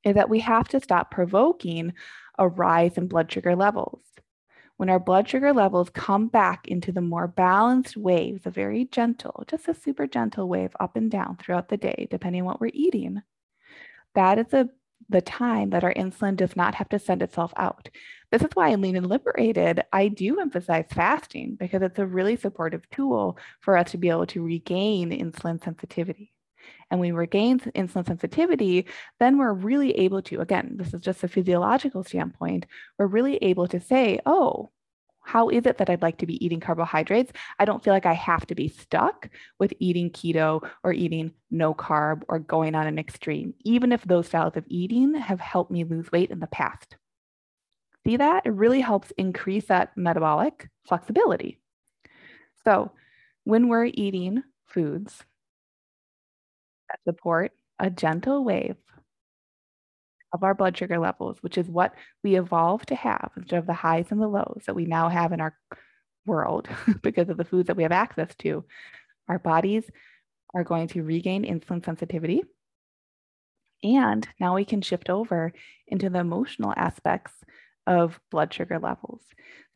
is 0.04 0.14
that 0.14 0.30
we 0.30 0.40
have 0.40 0.68
to 0.68 0.80
stop 0.80 1.10
provoking 1.10 1.92
a 2.38 2.46
rise 2.46 2.96
in 2.96 3.08
blood 3.08 3.32
sugar 3.32 3.56
levels 3.56 4.00
when 4.76 4.90
our 4.90 4.98
blood 4.98 5.28
sugar 5.28 5.52
levels 5.52 5.88
come 5.90 6.26
back 6.28 6.66
into 6.66 6.90
the 6.90 7.00
more 7.00 7.28
balanced 7.28 7.96
waves, 7.96 8.44
a 8.44 8.50
very 8.50 8.86
gentle, 8.86 9.44
just 9.46 9.68
a 9.68 9.74
super 9.74 10.06
gentle 10.06 10.48
wave 10.48 10.74
up 10.80 10.96
and 10.96 11.10
down 11.10 11.36
throughout 11.36 11.68
the 11.68 11.76
day, 11.76 12.08
depending 12.10 12.42
on 12.42 12.46
what 12.46 12.60
we're 12.60 12.70
eating, 12.74 13.22
that 14.14 14.38
is 14.38 14.52
a, 14.52 14.68
the 15.08 15.20
time 15.20 15.70
that 15.70 15.84
our 15.84 15.94
insulin 15.94 16.36
does 16.36 16.56
not 16.56 16.74
have 16.74 16.88
to 16.88 16.98
send 16.98 17.22
itself 17.22 17.52
out. 17.56 17.88
This 18.30 18.42
is 18.42 18.50
why 18.54 18.68
in 18.70 18.80
Lean 18.80 18.96
and 18.96 19.06
Liberated, 19.06 19.84
I 19.92 20.08
do 20.08 20.40
emphasize 20.40 20.86
fasting 20.90 21.56
because 21.58 21.82
it's 21.82 21.98
a 21.98 22.06
really 22.06 22.36
supportive 22.36 22.88
tool 22.90 23.38
for 23.60 23.76
us 23.76 23.92
to 23.92 23.98
be 23.98 24.08
able 24.08 24.26
to 24.26 24.42
regain 24.42 25.10
insulin 25.10 25.62
sensitivity 25.62 26.32
and 26.90 27.00
we 27.00 27.12
regain 27.12 27.58
insulin 27.58 28.06
sensitivity, 28.06 28.86
then 29.18 29.38
we're 29.38 29.52
really 29.52 29.92
able 29.92 30.22
to, 30.22 30.40
again, 30.40 30.74
this 30.76 30.94
is 30.94 31.00
just 31.00 31.24
a 31.24 31.28
physiological 31.28 32.04
standpoint, 32.04 32.66
we're 32.98 33.06
really 33.06 33.36
able 33.36 33.66
to 33.68 33.80
say, 33.80 34.20
oh, 34.26 34.70
how 35.24 35.48
is 35.48 35.66
it 35.66 35.78
that 35.78 35.90
I'd 35.90 36.02
like 36.02 36.18
to 36.18 36.26
be 36.26 36.44
eating 36.44 36.60
carbohydrates? 36.60 37.32
I 37.58 37.64
don't 37.64 37.82
feel 37.82 37.92
like 37.92 38.06
I 38.06 38.12
have 38.12 38.46
to 38.46 38.54
be 38.54 38.68
stuck 38.68 39.28
with 39.58 39.72
eating 39.80 40.10
keto 40.10 40.68
or 40.82 40.92
eating 40.92 41.32
no 41.50 41.74
carb 41.74 42.22
or 42.28 42.38
going 42.38 42.74
on 42.74 42.86
an 42.86 42.98
extreme, 42.98 43.54
even 43.64 43.90
if 43.90 44.04
those 44.04 44.26
styles 44.26 44.56
of 44.56 44.64
eating 44.68 45.14
have 45.14 45.40
helped 45.40 45.70
me 45.70 45.84
lose 45.84 46.12
weight 46.12 46.30
in 46.30 46.40
the 46.40 46.46
past. 46.46 46.96
See 48.06 48.18
that? 48.18 48.44
It 48.44 48.50
really 48.50 48.80
helps 48.80 49.12
increase 49.16 49.64
that 49.66 49.96
metabolic 49.96 50.68
flexibility. 50.86 51.58
So, 52.64 52.92
when 53.44 53.68
we're 53.68 53.86
eating 53.86 54.42
foods 54.66 55.24
that 56.90 57.00
support 57.04 57.52
a 57.78 57.90
gentle 57.90 58.44
wave 58.44 58.76
of 60.34 60.42
our 60.42 60.52
blood 60.52 60.76
sugar 60.76 60.98
levels, 60.98 61.38
which 61.40 61.56
is 61.56 61.68
what 61.68 61.94
we 62.24 62.36
evolved 62.36 62.88
to 62.88 62.96
have 62.96 63.30
instead 63.36 63.60
of 63.60 63.66
the 63.66 63.72
highs 63.72 64.06
and 64.10 64.20
the 64.20 64.28
lows 64.28 64.62
that 64.66 64.74
we 64.74 64.84
now 64.84 65.08
have 65.08 65.32
in 65.32 65.40
our 65.40 65.56
world 66.26 66.68
because 67.02 67.28
of 67.28 67.36
the 67.36 67.44
foods 67.44 67.68
that 67.68 67.76
we 67.76 67.84
have 67.84 67.92
access 67.92 68.34
to. 68.36 68.64
Our 69.28 69.38
bodies 69.38 69.84
are 70.52 70.64
going 70.64 70.88
to 70.88 71.04
regain 71.04 71.44
insulin 71.44 71.84
sensitivity. 71.84 72.42
And 73.84 74.26
now 74.40 74.56
we 74.56 74.64
can 74.64 74.82
shift 74.82 75.08
over 75.08 75.52
into 75.86 76.10
the 76.10 76.18
emotional 76.18 76.74
aspects 76.76 77.32
of 77.86 78.18
blood 78.30 78.52
sugar 78.52 78.78
levels. 78.78 79.20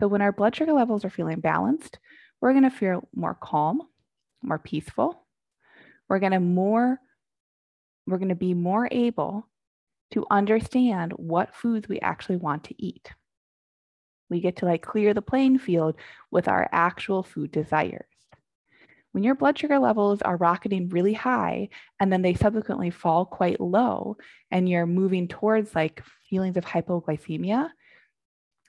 So, 0.01 0.09
when 0.09 0.23
our 0.23 0.33
blood 0.33 0.57
sugar 0.57 0.73
levels 0.73 1.05
are 1.05 1.11
feeling 1.11 1.41
balanced, 1.41 1.99
we're 2.41 2.53
going 2.53 2.65
to 2.65 2.71
feel 2.71 3.07
more 3.15 3.35
calm, 3.35 3.83
more 4.43 4.59
peaceful. 4.59 5.27
We're 6.09 6.21
going 6.21 6.33
to 6.33 6.41
more 6.41 6.99
we're 8.07 8.19
going 8.19 8.31
to 8.31 8.35
be 8.35 8.55
more 8.55 8.89
able 8.91 9.47
to 10.13 10.27
understand 10.31 11.13
what 11.13 11.55
foods 11.55 11.89
we 11.89 12.01
actually 12.01 12.37
want 12.37 12.65
to 12.65 12.75
eat. 12.79 13.11
We 14.31 14.41
get 14.41 14.57
to 14.57 14.67
like 14.67 14.83
clear 14.83 15.15
the 15.15 15.23
playing 15.23 15.59
field 15.59 15.97
with 16.31 16.49
our 16.49 16.69
actual 16.73 17.23
food 17.23 17.51
desires. 17.51 18.05
When 19.13 19.25
your 19.25 19.35
blood 19.35 19.59
sugar 19.59 19.79
levels 19.79 20.21
are 20.23 20.37
rocketing 20.37 20.91
really 20.91 21.15
high 21.15 21.71
and 21.99 22.13
then 22.13 22.23
they 22.23 22.35
subsequently 22.35 22.91
fall 22.91 23.25
quite 23.25 23.61
low 23.61 24.19
and 24.51 24.69
you're 24.69 24.87
moving 24.87 25.29
towards 25.29 25.75
like 25.75 26.03
feelings 26.29 26.57
of 26.57 26.65
hypoglycemia, 26.65 27.71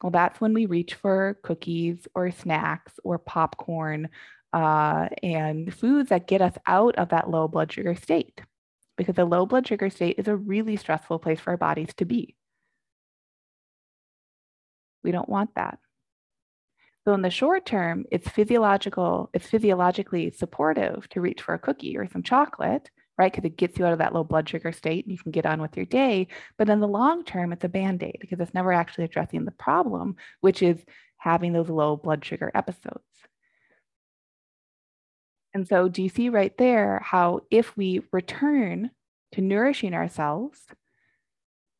well, 0.02 0.12
that's 0.12 0.40
when 0.40 0.54
we 0.54 0.66
reach 0.66 0.94
for 0.94 1.38
cookies 1.44 2.08
or 2.16 2.32
snacks 2.32 2.94
or 3.04 3.18
popcorn 3.18 4.10
uh, 4.54 5.10
and 5.22 5.74
foods 5.74 6.10
that 6.10 6.28
get 6.28 6.42
us 6.42 6.56
out 6.66 6.96
of 6.96 7.10
that 7.10 7.30
low 7.30 7.48
blood 7.48 7.72
sugar 7.72 7.96
state 7.96 8.42
because 9.00 9.18
a 9.18 9.24
low 9.24 9.46
blood 9.46 9.66
sugar 9.66 9.90
state 9.90 10.20
is 10.20 10.28
a 10.28 10.36
really 10.36 10.76
stressful 10.76 11.20
place 11.20 11.40
for 11.40 11.52
our 11.52 11.58
bodies 11.58 11.94
to 11.96 12.04
be. 12.04 12.36
We 15.06 15.14
don't 15.14 15.30
want 15.30 15.56
that. 15.56 15.80
So 17.06 17.14
in 17.14 17.22
the 17.22 17.30
short 17.30 17.66
term, 17.66 18.04
it's 18.12 18.28
physiological, 18.28 19.30
it's 19.34 19.48
physiologically 19.48 20.30
supportive 20.32 21.08
to 21.10 21.22
reach 21.22 21.42
for 21.42 21.54
a 21.54 21.60
cookie 21.60 21.98
or 21.98 22.10
some 22.10 22.24
chocolate, 22.24 22.92
right? 23.18 23.32
Because 23.32 23.46
it 23.46 23.56
gets 23.56 23.80
you 23.80 23.86
out 23.86 23.94
of 23.94 24.00
that 24.00 24.14
low 24.14 24.26
blood 24.26 24.50
sugar 24.50 24.74
state 24.74 25.06
and 25.06 25.14
you 25.14 25.18
can 25.18 25.32
get 25.32 25.46
on 25.46 25.62
with 25.62 25.78
your 25.78 25.86
day. 25.86 26.28
But 26.58 26.68
in 26.68 26.82
the 26.82 26.88
long 26.88 27.24
term, 27.24 27.54
it's 27.54 27.64
a 27.64 27.70
band-aid 27.70 28.18
because 28.20 28.42
it's 28.42 28.54
never 28.54 28.74
actually 28.74 29.06
addressing 29.06 29.46
the 29.46 29.52
problem, 29.52 30.18
which 30.42 30.62
is 30.62 30.84
having 31.16 31.54
those 31.54 31.70
low 31.70 31.96
blood 31.96 32.26
sugar 32.26 32.52
episodes. 32.54 33.09
And 35.54 35.68
so, 35.68 35.88
do 35.88 36.04
you 36.04 36.10
see 36.10 36.30
right 36.30 36.56
there 36.58 37.02
how 37.04 37.42
if 37.50 37.76
we 37.76 38.02
return 38.12 38.92
to 39.32 39.42
nourishing 39.42 39.94
ourselves 39.94 40.60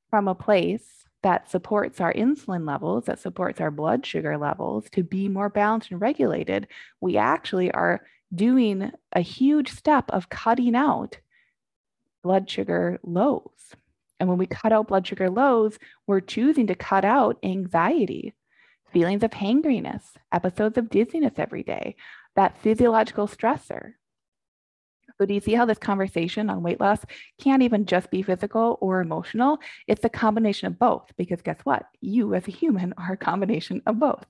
from 0.10 0.28
a 0.28 0.36
place 0.36 1.06
that 1.22 1.50
supports 1.52 2.00
our 2.00 2.14
insulin 2.14 2.66
levels, 2.68 3.06
that 3.06 3.20
supports 3.20 3.60
our 3.60 3.72
blood 3.72 4.06
sugar 4.06 4.38
levels 4.38 4.86
to 4.92 5.04
be 5.04 5.28
more 5.28 5.50
balanced 5.50 5.92
and 5.92 6.02
regulated, 6.02 6.68
we 7.02 7.18
actually 7.18 7.72
are 7.72 8.02
doing 8.34 8.92
a 9.14 9.22
huge 9.22 9.70
step 9.70 10.06
of 10.10 10.30
cutting 10.30 10.76
out 10.76 11.18
blood 12.24 12.50
sugar 12.50 13.00
lows. 13.04 13.76
And 14.20 14.28
when 14.28 14.38
we 14.38 14.46
cut 14.46 14.72
out 14.72 14.88
blood 14.88 15.08
sugar 15.08 15.30
lows, 15.30 15.78
we're 16.08 16.20
choosing 16.20 16.68
to 16.68 16.76
cut 16.76 17.06
out 17.06 17.38
anxiety, 17.44 18.34
feelings 18.92 19.24
of 19.24 19.32
hangriness, 19.32 20.04
episodes 20.32 20.78
of 20.78 20.90
dizziness 20.90 21.34
every 21.38 21.64
day, 21.64 21.96
that 22.36 22.58
physiological 22.62 23.28
stressor. 23.28 23.94
So, 25.18 25.26
do 25.26 25.34
you 25.34 25.42
see 25.42 25.54
how 25.54 25.66
this 25.66 25.78
conversation 25.78 26.50
on 26.50 26.64
weight 26.64 26.80
loss 26.80 27.04
can't 27.42 27.62
even 27.62 27.86
just 27.86 28.10
be 28.10 28.22
physical 28.22 28.78
or 28.80 29.02
emotional? 29.02 29.60
It's 29.88 30.06
a 30.06 30.10
combination 30.10 30.68
of 30.68 30.80
both, 30.80 31.12
because 31.18 31.42
guess 31.42 31.60
what? 31.64 31.86
You 32.00 32.34
as 32.36 32.48
a 32.48 32.52
human 32.52 32.94
are 32.98 33.14
a 33.14 33.18
combination 33.18 33.82
of 33.86 34.00
both. 34.00 34.26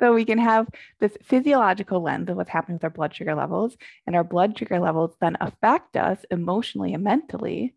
So, 0.00 0.12
we 0.14 0.24
can 0.24 0.38
have 0.38 0.66
this 0.98 1.16
physiological 1.22 2.02
lens 2.02 2.28
of 2.28 2.36
what's 2.36 2.50
happening 2.50 2.76
with 2.76 2.84
our 2.84 2.90
blood 2.90 3.14
sugar 3.14 3.34
levels, 3.34 3.76
and 4.06 4.16
our 4.16 4.24
blood 4.24 4.58
sugar 4.58 4.80
levels 4.80 5.14
then 5.20 5.36
affect 5.40 5.96
us 5.96 6.24
emotionally 6.30 6.94
and 6.94 7.04
mentally. 7.04 7.74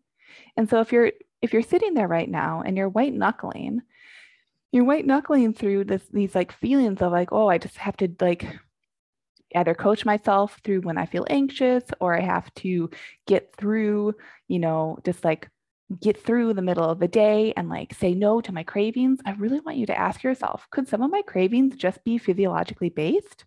And 0.56 0.68
so, 0.68 0.80
if 0.80 0.90
you're 0.90 1.12
if 1.42 1.52
you're 1.52 1.62
sitting 1.62 1.94
there 1.94 2.08
right 2.08 2.28
now 2.28 2.62
and 2.64 2.76
you're 2.76 2.88
white 2.88 3.12
knuckling, 3.12 3.82
you're 4.72 4.84
white 4.84 5.06
knuckling 5.06 5.52
through 5.52 5.84
this 5.84 6.02
these 6.12 6.34
like 6.34 6.50
feelings 6.50 7.02
of 7.02 7.12
like, 7.12 7.30
oh, 7.30 7.46
I 7.48 7.58
just 7.58 7.76
have 7.76 7.96
to 7.98 8.08
like 8.20 8.46
either 9.54 9.74
coach 9.74 10.04
myself 10.04 10.60
through 10.64 10.80
when 10.82 10.98
I 10.98 11.06
feel 11.06 11.26
anxious 11.30 11.84
or 12.00 12.16
I 12.16 12.20
have 12.20 12.52
to 12.56 12.90
get 13.26 13.54
through, 13.56 14.14
you 14.48 14.58
know, 14.58 14.98
just 15.04 15.24
like 15.24 15.48
get 16.00 16.20
through 16.20 16.54
the 16.54 16.62
middle 16.62 16.88
of 16.88 16.98
the 16.98 17.08
day 17.08 17.52
and 17.56 17.68
like 17.68 17.94
say 17.94 18.14
no 18.14 18.40
to 18.40 18.52
my 18.52 18.62
cravings, 18.62 19.20
I 19.24 19.32
really 19.32 19.60
want 19.60 19.76
you 19.78 19.86
to 19.86 19.98
ask 19.98 20.22
yourself 20.22 20.66
could 20.70 20.88
some 20.88 21.02
of 21.02 21.10
my 21.10 21.22
cravings 21.22 21.76
just 21.76 22.02
be 22.04 22.18
physiologically 22.18 22.90
based? 22.90 23.44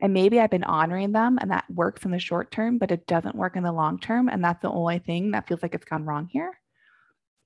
And 0.00 0.12
maybe 0.12 0.40
I've 0.40 0.50
been 0.50 0.64
honoring 0.64 1.12
them 1.12 1.38
and 1.40 1.50
that 1.50 1.64
works 1.70 2.04
in 2.04 2.10
the 2.10 2.18
short 2.18 2.50
term, 2.50 2.78
but 2.78 2.90
it 2.90 3.06
doesn't 3.06 3.34
work 3.34 3.56
in 3.56 3.62
the 3.62 3.72
long 3.72 3.98
term. 3.98 4.28
And 4.28 4.44
that's 4.44 4.60
the 4.60 4.70
only 4.70 4.98
thing 4.98 5.30
that 5.30 5.48
feels 5.48 5.62
like 5.62 5.74
it's 5.74 5.86
gone 5.86 6.04
wrong 6.04 6.28
here. 6.30 6.52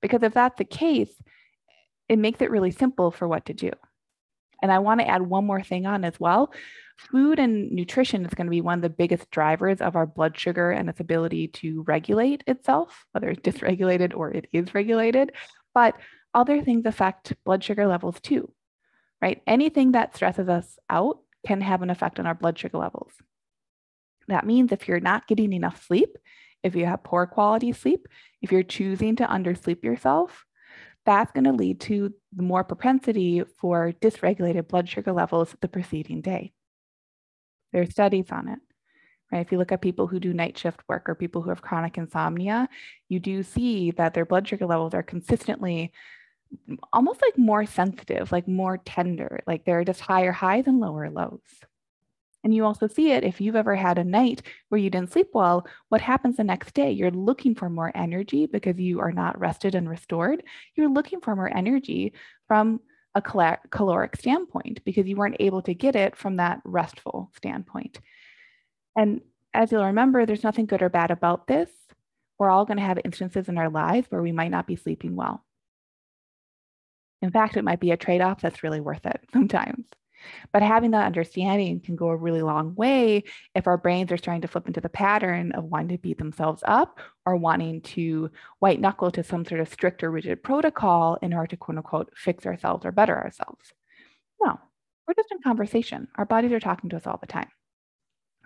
Because 0.03 0.23
if 0.23 0.35
that's 0.35 0.59
the 0.59 0.65
case, 0.65 1.13
it 2.09 2.19
makes 2.19 2.41
it 2.41 2.51
really 2.51 2.73
simple 2.73 3.11
for 3.11 3.29
what 3.29 3.47
to 3.47 3.55
do. 3.55 3.71
And 4.63 4.71
I 4.71 4.79
want 4.79 5.01
to 5.01 5.09
add 5.09 5.23
one 5.23 5.47
more 5.47 5.63
thing 5.63 5.87
on 5.87 6.05
as 6.05 6.19
well. 6.19 6.53
Food 6.99 7.39
and 7.39 7.71
nutrition 7.73 8.27
is 8.27 8.35
going 8.35 8.47
to 8.47 8.51
be 8.51 8.61
one 8.61 8.79
of 8.79 8.83
the 8.83 8.91
biggest 8.91 9.31
drivers 9.31 9.81
of 9.81 9.97
our 9.97 10.07
blood 10.07 10.39
sugar 10.39 10.71
and 10.71 10.89
its 10.89 11.01
ability 11.01 11.49
to 11.49 11.83
regulate 11.83 12.45
itself, 12.47 13.07
whether 13.13 13.31
it's 13.31 13.41
dysregulated 13.41 14.15
or 14.15 14.31
it 14.31 14.49
is 14.53 14.75
regulated. 14.75 15.33
But 15.75 15.95
other 16.35 16.63
things 16.63 16.85
affect 16.87 17.35
blood 17.45 17.65
sugar 17.65 17.87
levels 17.87 18.21
too, 18.21 18.53
right? 19.23 19.43
Anything 19.47 19.93
that 19.93 20.15
stresses 20.15 20.49
us 20.49 20.79
out 20.89 21.21
can 21.47 21.61
have 21.63 21.83
an 21.83 21.91
effect 21.91 22.21
on 22.21 22.27
our 22.27 22.35
blood 22.35 22.59
sugar 22.59 22.79
levels. 22.79 23.13
That 24.29 24.47
means 24.47 24.71
if 24.71 24.87
you're 24.87 25.01
not 25.01 25.27
getting 25.27 25.53
enough 25.53 25.85
sleep, 25.87 26.17
if 26.63 26.77
you 26.77 26.85
have 26.85 27.03
poor 27.03 27.27
quality 27.27 27.73
sleep, 27.73 28.07
if 28.43 28.53
you're 28.53 28.63
choosing 28.63 29.17
to 29.17 29.27
undersleep 29.27 29.83
yourself, 29.83 30.45
that's 31.07 31.33
going 31.33 31.45
to 31.45 31.53
lead 31.53 31.81
to 31.81 32.13
the 32.35 32.43
more 32.43 32.65
propensity 32.65 33.43
for 33.59 33.93
dysregulated 34.01 34.69
blood 34.69 34.89
sugar 34.89 35.13
levels 35.13 35.55
the 35.61 35.69
preceding 35.69 36.21
day. 36.21 36.53
There 37.73 37.83
are 37.83 37.91
studies 37.91 38.27
on 38.31 38.49
it. 38.49 38.59
Right? 39.33 39.41
If 39.41 39.53
you 39.53 39.59
look 39.59 39.73
at 39.73 39.81
people 39.81 40.07
who 40.07 40.21
do 40.21 40.35
night 40.35 40.59
shift 40.59 40.83
work 40.89 41.09
or 41.09 41.15
people 41.15 41.43
who 41.43 41.51
have 41.51 41.63
chronic 41.63 41.97
insomnia, 41.97 42.69
you 43.09 43.21
do 43.21 43.43
see 43.43 43.93
that 43.93 44.13
their 44.13 44.27
blood 44.27 44.49
sugar 44.49 44.67
levels 44.67 44.93
are 44.93 45.03
consistently 45.03 45.93
almost 46.93 47.23
like 47.23 47.39
more 47.39 47.65
sensitive, 47.65 48.33
like 48.33 48.49
more 48.49 48.79
tender, 48.79 49.41
like 49.47 49.65
there 49.65 49.79
are 49.79 49.85
just 49.85 50.01
higher 50.01 50.33
highs 50.33 50.67
and 50.67 50.81
lower 50.81 51.09
lows. 51.09 51.41
And 52.43 52.55
you 52.55 52.65
also 52.65 52.87
see 52.87 53.13
it 53.13 53.25
if 53.25 53.41
you've 53.41 53.57
ever 53.57 53.77
had 53.77 53.99
a 53.99 54.05
night 54.05 54.43
where 54.69 54.81
you 54.81 54.89
didn't 54.89 55.13
sleep 55.13 55.29
well, 55.35 55.67
what 55.91 56.01
happens 56.01 56.37
the 56.37 56.45
next 56.45 56.75
day? 56.75 56.91
You're 56.91 57.11
looking 57.11 57.55
for 57.55 57.69
more 57.69 57.93
energy 57.95 58.47
because 58.47 58.79
you 58.79 59.01
are 59.01 59.13
not 59.13 59.39
rested 59.39 59.75
and 59.75 59.89
restored. 59.89 60.43
You're 60.75 60.89
looking 60.89 61.21
for 61.21 61.37
more 61.37 61.55
energy 61.55 62.15
from 62.49 62.81
a 63.15 63.23
caloric 63.23 64.17
standpoint 64.17 64.83
because 64.85 65.07
you 65.07 65.17
weren't 65.17 65.37
able 65.41 65.63
to 65.63 65.75
get 65.75 65.97
it 65.97 66.17
from 66.17 66.37
that 66.37 66.61
restful 66.65 67.31
standpoint. 67.37 68.01
And 68.97 69.21
as 69.53 69.73
you'll 69.73 69.85
remember, 69.85 70.25
there's 70.25 70.45
nothing 70.45 70.67
good 70.67 70.83
or 70.83 70.89
bad 70.89 71.11
about 71.11 71.47
this. 71.47 71.71
We're 72.39 72.51
all 72.51 72.65
going 72.65 72.79
to 72.79 72.85
have 72.85 73.01
instances 73.05 73.49
in 73.49 73.59
our 73.59 73.69
lives 73.69 74.07
where 74.11 74.23
we 74.23 74.33
might 74.33 74.51
not 74.51 74.67
be 74.67 74.77
sleeping 74.77 75.17
well. 75.17 75.45
In 77.21 77.31
fact, 77.31 77.59
it 77.59 77.65
might 77.65 77.81
be 77.81 77.91
a 77.91 77.99
trade 77.99 78.23
off 78.23 78.41
that's 78.41 78.63
really 78.63 78.81
worth 78.81 79.05
it 79.05 79.21
sometimes. 79.33 79.87
But 80.53 80.63
having 80.63 80.91
that 80.93 81.07
understanding 81.07 81.81
can 81.81 81.97
go 81.97 82.09
a 82.09 82.17
really 82.17 82.43
long 82.43 82.75
way 82.75 83.25
if 83.55 83.67
our 83.67 83.77
brains 83.77 84.13
are 84.13 84.17
starting 84.17 84.43
to 84.43 84.49
flip 84.49 84.67
into 84.67 84.81
the 84.81 84.89
pattern 84.89 85.53
of 85.53 85.65
wanting 85.65 85.97
to 85.97 85.99
beat 85.99 86.19
themselves 86.19 86.63
up 86.67 87.01
or 87.25 87.37
wanting 87.37 87.83
to 87.83 88.31
white 88.59 88.81
knuckle 88.81 89.11
to 89.13 89.23
some 89.23 89.45
sort 89.45 89.61
of 89.61 89.69
strict 89.69 90.03
or 90.03 90.11
rigid 90.11 90.43
protocol 90.43 91.19
in 91.23 91.33
order 91.33 91.49
to 91.49 91.57
quote 91.57 91.77
unquote 91.79 92.13
fix 92.17 92.47
ourselves 92.47 92.85
or 92.85 92.93
better 92.93 93.17
ourselves. 93.17 93.73
No, 94.43 94.59
we're 95.07 95.15
just 95.15 95.33
in 95.33 95.43
conversation. 95.43 96.09
Our 96.17 96.27
bodies 96.27 96.53
are 96.53 96.61
talking 96.61 96.91
to 96.91 96.97
us 96.97 97.07
all 97.07 97.19
the 97.21 97.27
time. 97.27 97.49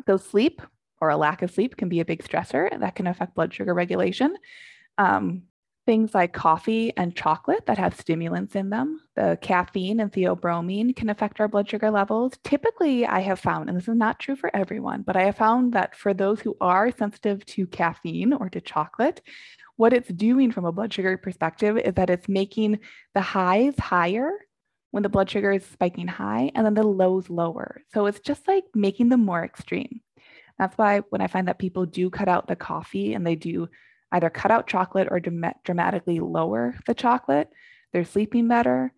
So, 0.06 0.16
sleep 0.16 0.60
or 1.00 1.10
a 1.10 1.16
lack 1.16 1.42
of 1.42 1.50
sleep 1.50 1.76
can 1.76 1.88
be 1.88 2.00
a 2.00 2.04
big 2.04 2.22
stressor 2.22 2.80
that 2.80 2.94
can 2.94 3.06
affect 3.06 3.34
blood 3.34 3.52
sugar 3.52 3.74
regulation. 3.74 4.36
Um, 4.98 5.44
Things 5.86 6.14
like 6.14 6.32
coffee 6.32 6.96
and 6.96 7.14
chocolate 7.14 7.66
that 7.66 7.76
have 7.76 8.00
stimulants 8.00 8.54
in 8.56 8.70
them, 8.70 9.00
the 9.16 9.38
caffeine 9.42 10.00
and 10.00 10.10
theobromine 10.10 10.96
can 10.96 11.10
affect 11.10 11.40
our 11.40 11.48
blood 11.48 11.68
sugar 11.68 11.90
levels. 11.90 12.32
Typically, 12.42 13.04
I 13.04 13.20
have 13.20 13.38
found, 13.38 13.68
and 13.68 13.76
this 13.76 13.88
is 13.88 13.94
not 13.94 14.18
true 14.18 14.34
for 14.34 14.54
everyone, 14.56 15.02
but 15.02 15.14
I 15.14 15.24
have 15.24 15.36
found 15.36 15.74
that 15.74 15.94
for 15.94 16.14
those 16.14 16.40
who 16.40 16.56
are 16.58 16.90
sensitive 16.90 17.44
to 17.46 17.66
caffeine 17.66 18.32
or 18.32 18.48
to 18.48 18.62
chocolate, 18.62 19.20
what 19.76 19.92
it's 19.92 20.08
doing 20.08 20.52
from 20.52 20.64
a 20.64 20.72
blood 20.72 20.92
sugar 20.92 21.18
perspective 21.18 21.76
is 21.76 21.94
that 21.94 22.08
it's 22.08 22.28
making 22.28 22.78
the 23.12 23.20
highs 23.20 23.78
higher 23.78 24.30
when 24.90 25.02
the 25.02 25.08
blood 25.08 25.28
sugar 25.28 25.52
is 25.52 25.66
spiking 25.66 26.06
high 26.06 26.50
and 26.54 26.64
then 26.64 26.74
the 26.74 26.82
lows 26.82 27.28
lower. 27.28 27.82
So 27.92 28.06
it's 28.06 28.20
just 28.20 28.46
like 28.48 28.64
making 28.74 29.10
them 29.10 29.24
more 29.24 29.44
extreme. 29.44 30.00
That's 30.58 30.78
why 30.78 31.00
when 31.10 31.20
I 31.20 31.26
find 31.26 31.48
that 31.48 31.58
people 31.58 31.84
do 31.84 32.08
cut 32.10 32.28
out 32.28 32.46
the 32.46 32.56
coffee 32.56 33.14
and 33.14 33.26
they 33.26 33.34
do 33.34 33.68
either 34.14 34.30
cut 34.30 34.50
out 34.50 34.66
chocolate 34.66 35.08
or 35.10 35.20
dramatically 35.20 36.20
lower 36.20 36.74
the 36.86 36.94
chocolate. 36.94 37.50
They're 37.92 38.04
sleeping 38.04 38.48
better, 38.48 38.92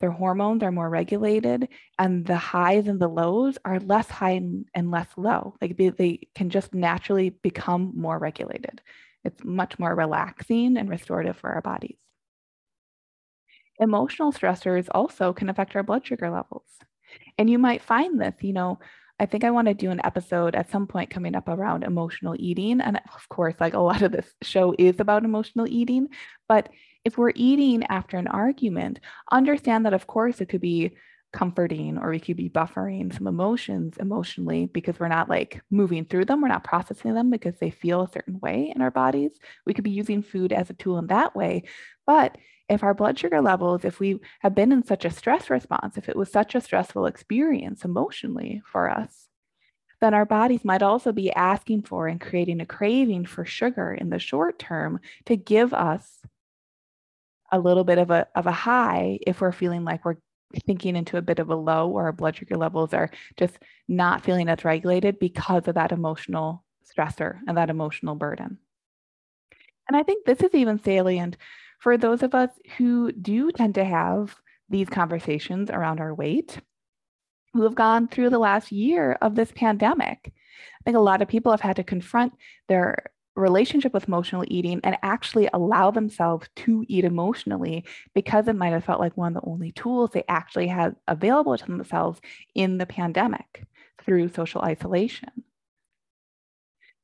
their 0.00 0.10
hormones 0.10 0.64
are 0.64 0.72
more 0.72 0.90
regulated, 0.90 1.68
and 1.96 2.26
the 2.26 2.36
highs 2.36 2.88
and 2.88 2.98
the 2.98 3.08
lows 3.08 3.56
are 3.64 3.78
less 3.78 4.08
high 4.08 4.42
and, 4.74 4.90
less 4.90 5.06
low. 5.16 5.54
Like 5.62 5.76
they, 5.76 5.90
they 5.90 6.28
can 6.34 6.50
just 6.50 6.74
naturally 6.74 7.30
become 7.30 7.92
more 7.94 8.18
regulated. 8.18 8.80
It's 9.24 9.44
much 9.44 9.78
more 9.78 9.94
relaxing 9.94 10.76
and 10.76 10.90
restorative 10.90 11.36
for 11.36 11.50
our 11.50 11.62
bodies. 11.62 11.98
Emotional 13.78 14.32
stressors 14.32 14.88
also 14.90 15.32
can 15.32 15.48
affect 15.48 15.76
our 15.76 15.84
blood 15.84 16.04
sugar 16.04 16.30
levels. 16.30 16.66
And 17.38 17.48
you 17.48 17.58
might 17.58 17.80
find 17.80 18.20
this, 18.20 18.34
you 18.40 18.52
know, 18.52 18.80
I 19.22 19.26
think 19.26 19.44
I 19.44 19.52
want 19.52 19.68
to 19.68 19.74
do 19.74 19.92
an 19.92 20.00
episode 20.02 20.56
at 20.56 20.72
some 20.72 20.88
point 20.88 21.08
coming 21.08 21.36
up 21.36 21.46
around 21.48 21.84
emotional 21.84 22.34
eating. 22.36 22.80
And 22.80 22.96
of 22.96 23.28
course, 23.28 23.54
like 23.60 23.72
a 23.72 23.78
lot 23.78 24.02
of 24.02 24.10
this 24.10 24.26
show 24.42 24.74
is 24.76 24.98
about 24.98 25.24
emotional 25.24 25.68
eating. 25.68 26.08
But 26.48 26.70
if 27.04 27.16
we're 27.16 27.30
eating 27.36 27.84
after 27.84 28.16
an 28.16 28.26
argument, 28.26 28.98
understand 29.30 29.86
that, 29.86 29.94
of 29.94 30.08
course, 30.08 30.40
it 30.40 30.48
could 30.48 30.60
be 30.60 30.96
comforting 31.32 31.98
or 31.98 32.10
we 32.10 32.18
could 32.18 32.36
be 32.36 32.50
buffering 32.50 33.14
some 33.16 33.28
emotions 33.28 33.96
emotionally 34.00 34.66
because 34.66 34.98
we're 34.98 35.06
not 35.06 35.30
like 35.30 35.62
moving 35.70 36.04
through 36.04 36.24
them. 36.24 36.40
We're 36.40 36.48
not 36.48 36.64
processing 36.64 37.14
them 37.14 37.30
because 37.30 37.54
they 37.60 37.70
feel 37.70 38.02
a 38.02 38.10
certain 38.10 38.40
way 38.40 38.72
in 38.74 38.82
our 38.82 38.90
bodies. 38.90 39.30
We 39.64 39.72
could 39.72 39.84
be 39.84 39.92
using 39.92 40.24
food 40.24 40.52
as 40.52 40.68
a 40.68 40.74
tool 40.74 40.98
in 40.98 41.06
that 41.06 41.36
way. 41.36 41.62
But 42.08 42.38
if 42.72 42.82
our 42.82 42.94
blood 42.94 43.18
sugar 43.18 43.42
levels, 43.42 43.84
if 43.84 44.00
we 44.00 44.18
have 44.40 44.54
been 44.54 44.72
in 44.72 44.82
such 44.82 45.04
a 45.04 45.10
stress 45.10 45.50
response, 45.50 45.98
if 45.98 46.08
it 46.08 46.16
was 46.16 46.32
such 46.32 46.54
a 46.54 46.60
stressful 46.60 47.04
experience 47.04 47.84
emotionally 47.84 48.62
for 48.64 48.88
us, 48.88 49.28
then 50.00 50.14
our 50.14 50.24
bodies 50.24 50.64
might 50.64 50.82
also 50.82 51.12
be 51.12 51.30
asking 51.32 51.82
for 51.82 52.08
and 52.08 52.18
creating 52.18 52.62
a 52.62 52.66
craving 52.66 53.26
for 53.26 53.44
sugar 53.44 53.92
in 53.92 54.08
the 54.08 54.18
short 54.18 54.58
term 54.58 55.00
to 55.26 55.36
give 55.36 55.74
us 55.74 56.20
a 57.52 57.58
little 57.58 57.84
bit 57.84 57.98
of 57.98 58.10
a, 58.10 58.26
of 58.34 58.46
a 58.46 58.52
high 58.52 59.18
if 59.26 59.42
we're 59.42 59.52
feeling 59.52 59.84
like 59.84 60.02
we're 60.06 60.16
thinking 60.64 60.96
into 60.96 61.18
a 61.18 61.22
bit 61.22 61.38
of 61.38 61.50
a 61.50 61.54
low 61.54 61.90
or 61.90 62.04
our 62.04 62.12
blood 62.12 62.34
sugar 62.34 62.56
levels 62.56 62.94
are 62.94 63.10
just 63.36 63.58
not 63.86 64.24
feeling 64.24 64.48
as 64.48 64.64
regulated 64.64 65.18
because 65.18 65.68
of 65.68 65.74
that 65.74 65.92
emotional 65.92 66.64
stressor 66.90 67.38
and 67.46 67.58
that 67.58 67.68
emotional 67.68 68.14
burden. 68.14 68.56
And 69.88 69.96
I 69.96 70.04
think 70.04 70.24
this 70.24 70.40
is 70.40 70.54
even 70.54 70.82
salient 70.82 71.36
for 71.82 71.98
those 71.98 72.22
of 72.22 72.32
us 72.32 72.50
who 72.78 73.10
do 73.10 73.50
tend 73.50 73.74
to 73.74 73.84
have 73.84 74.36
these 74.68 74.88
conversations 74.88 75.68
around 75.68 75.98
our 75.98 76.14
weight, 76.14 76.60
who 77.54 77.62
have 77.62 77.74
gone 77.74 78.06
through 78.06 78.30
the 78.30 78.38
last 78.38 78.70
year 78.70 79.18
of 79.20 79.34
this 79.34 79.50
pandemic. 79.50 80.32
I 80.32 80.82
think 80.84 80.96
a 80.96 81.00
lot 81.00 81.22
of 81.22 81.28
people 81.28 81.50
have 81.50 81.60
had 81.60 81.74
to 81.76 81.82
confront 81.82 82.34
their 82.68 83.10
relationship 83.34 83.92
with 83.92 84.06
emotional 84.06 84.44
eating 84.46 84.80
and 84.84 84.96
actually 85.02 85.48
allow 85.52 85.90
themselves 85.90 86.48
to 86.54 86.84
eat 86.86 87.04
emotionally 87.04 87.84
because 88.14 88.46
it 88.46 88.54
might 88.54 88.72
have 88.72 88.84
felt 88.84 89.00
like 89.00 89.16
one 89.16 89.36
of 89.36 89.42
the 89.42 89.50
only 89.50 89.72
tools 89.72 90.10
they 90.12 90.22
actually 90.28 90.68
had 90.68 90.94
available 91.08 91.58
to 91.58 91.66
themselves 91.66 92.20
in 92.54 92.78
the 92.78 92.86
pandemic 92.86 93.64
through 94.04 94.28
social 94.28 94.62
isolation. 94.62 95.30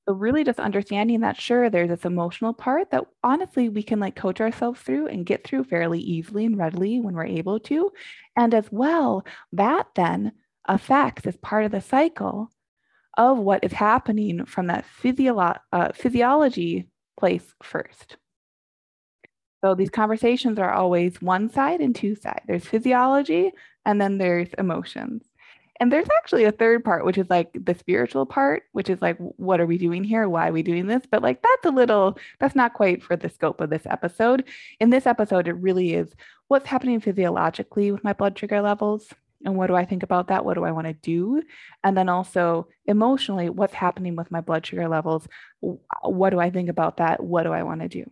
So 0.09 0.15
really 0.15 0.43
just 0.43 0.59
understanding 0.59 1.21
that 1.21 1.37
sure 1.41 1.71
there's 1.71 1.91
this 1.91 2.07
emotional 2.07 2.55
part 2.55 2.91
that 2.91 3.05
honestly 3.23 3.69
we 3.69 3.83
can 3.83 4.01
like 4.01 4.17
coach 4.17 4.41
ourselves 4.41 4.81
through 4.81 5.09
and 5.09 5.27
get 5.27 5.45
through 5.47 5.65
fairly 5.65 6.01
easily 6.01 6.47
and 6.47 6.57
readily 6.57 6.99
when 6.99 7.15
we're 7.15 7.27
able 7.27 7.61
to. 7.61 7.93
And 8.37 8.55
as 8.55 8.73
well, 8.73 9.25
that 9.53 9.89
then 9.95 10.33
affects 10.67 11.27
as 11.27 11.37
part 11.37 11.65
of 11.67 11.73
the 11.73 11.83
cycle 11.83 12.51
of 13.19 13.39
what 13.39 13.65
is 13.65 13.73
happening 13.73 14.47
from 14.47 14.69
that 14.69 14.87
physiolo- 15.03 15.61
uh, 15.73 15.93
physiology 15.93 16.89
place 17.19 17.55
first. 17.63 18.17
So 19.65 19.75
these 19.75 19.91
conversations 19.91 20.59
are 20.59 20.73
always 20.73 21.21
one 21.21 21.51
side 21.51 21.81
and 21.81 21.95
two 21.95 22.15
sides. 22.15 22.45
There's 22.47 22.65
physiology 22.65 23.53
and 23.85 24.01
then 24.01 24.19
there's 24.19 24.49
emotions. 24.57 25.28
And 25.81 25.93
there's 25.93 26.09
actually 26.19 26.45
a 26.45 26.53
third 26.53 26.85
part, 26.85 27.05
which 27.05 27.19
is 27.19 27.31
like 27.31 27.51
the 27.53 27.75
spiritual 27.75 28.27
part, 28.27 28.65
which 28.73 28.91
is 28.91 29.01
like, 29.01 29.17
what 29.19 29.61
are 29.61 29.67
we 29.67 29.79
doing 29.79 30.03
here? 30.03 30.29
Why 30.29 30.49
are 30.49 30.53
we 30.53 30.63
doing 30.63 30.87
this? 30.87 31.03
But 31.09 31.23
like, 31.23 31.41
that's 31.41 31.67
a 31.67 31.71
little, 31.71 32.19
that's 32.41 32.57
not 32.57 32.75
quite 32.75 33.03
for 33.03 33.15
the 33.17 33.29
scope 33.29 33.61
of 33.61 33.71
this 33.71 33.87
episode. 33.87 34.45
In 34.81 34.91
this 34.91 35.07
episode, 35.07 35.47
it 35.47 35.53
really 35.53 35.95
is 35.95 36.13
what's 36.49 36.67
happening 36.67 37.01
physiologically 37.01 37.93
with 37.93 38.03
my 38.03 38.13
blood 38.13 38.37
sugar 38.39 38.61
levels. 38.61 39.09
And 39.45 39.55
what 39.55 39.69
do 39.69 39.77
I 39.77 39.85
think 39.85 40.03
about 40.03 40.29
that? 40.29 40.45
What 40.45 40.55
do 40.55 40.65
I 40.65 40.73
want 40.73 40.89
to 40.89 40.95
do? 40.95 41.43
And 41.85 41.97
then 41.97 42.09
also 42.09 42.67
emotionally, 42.87 43.49
what's 43.49 43.75
happening 43.75 44.17
with 44.17 44.33
my 44.33 44.41
blood 44.41 44.67
sugar 44.67 44.89
levels? 44.89 45.29
What 46.03 46.31
do 46.31 46.41
I 46.41 46.51
think 46.51 46.69
about 46.69 46.97
that? 46.97 47.23
What 47.23 47.45
do 47.45 47.53
I 47.53 47.63
want 47.63 47.83
to 47.83 47.89
do? 47.89 48.11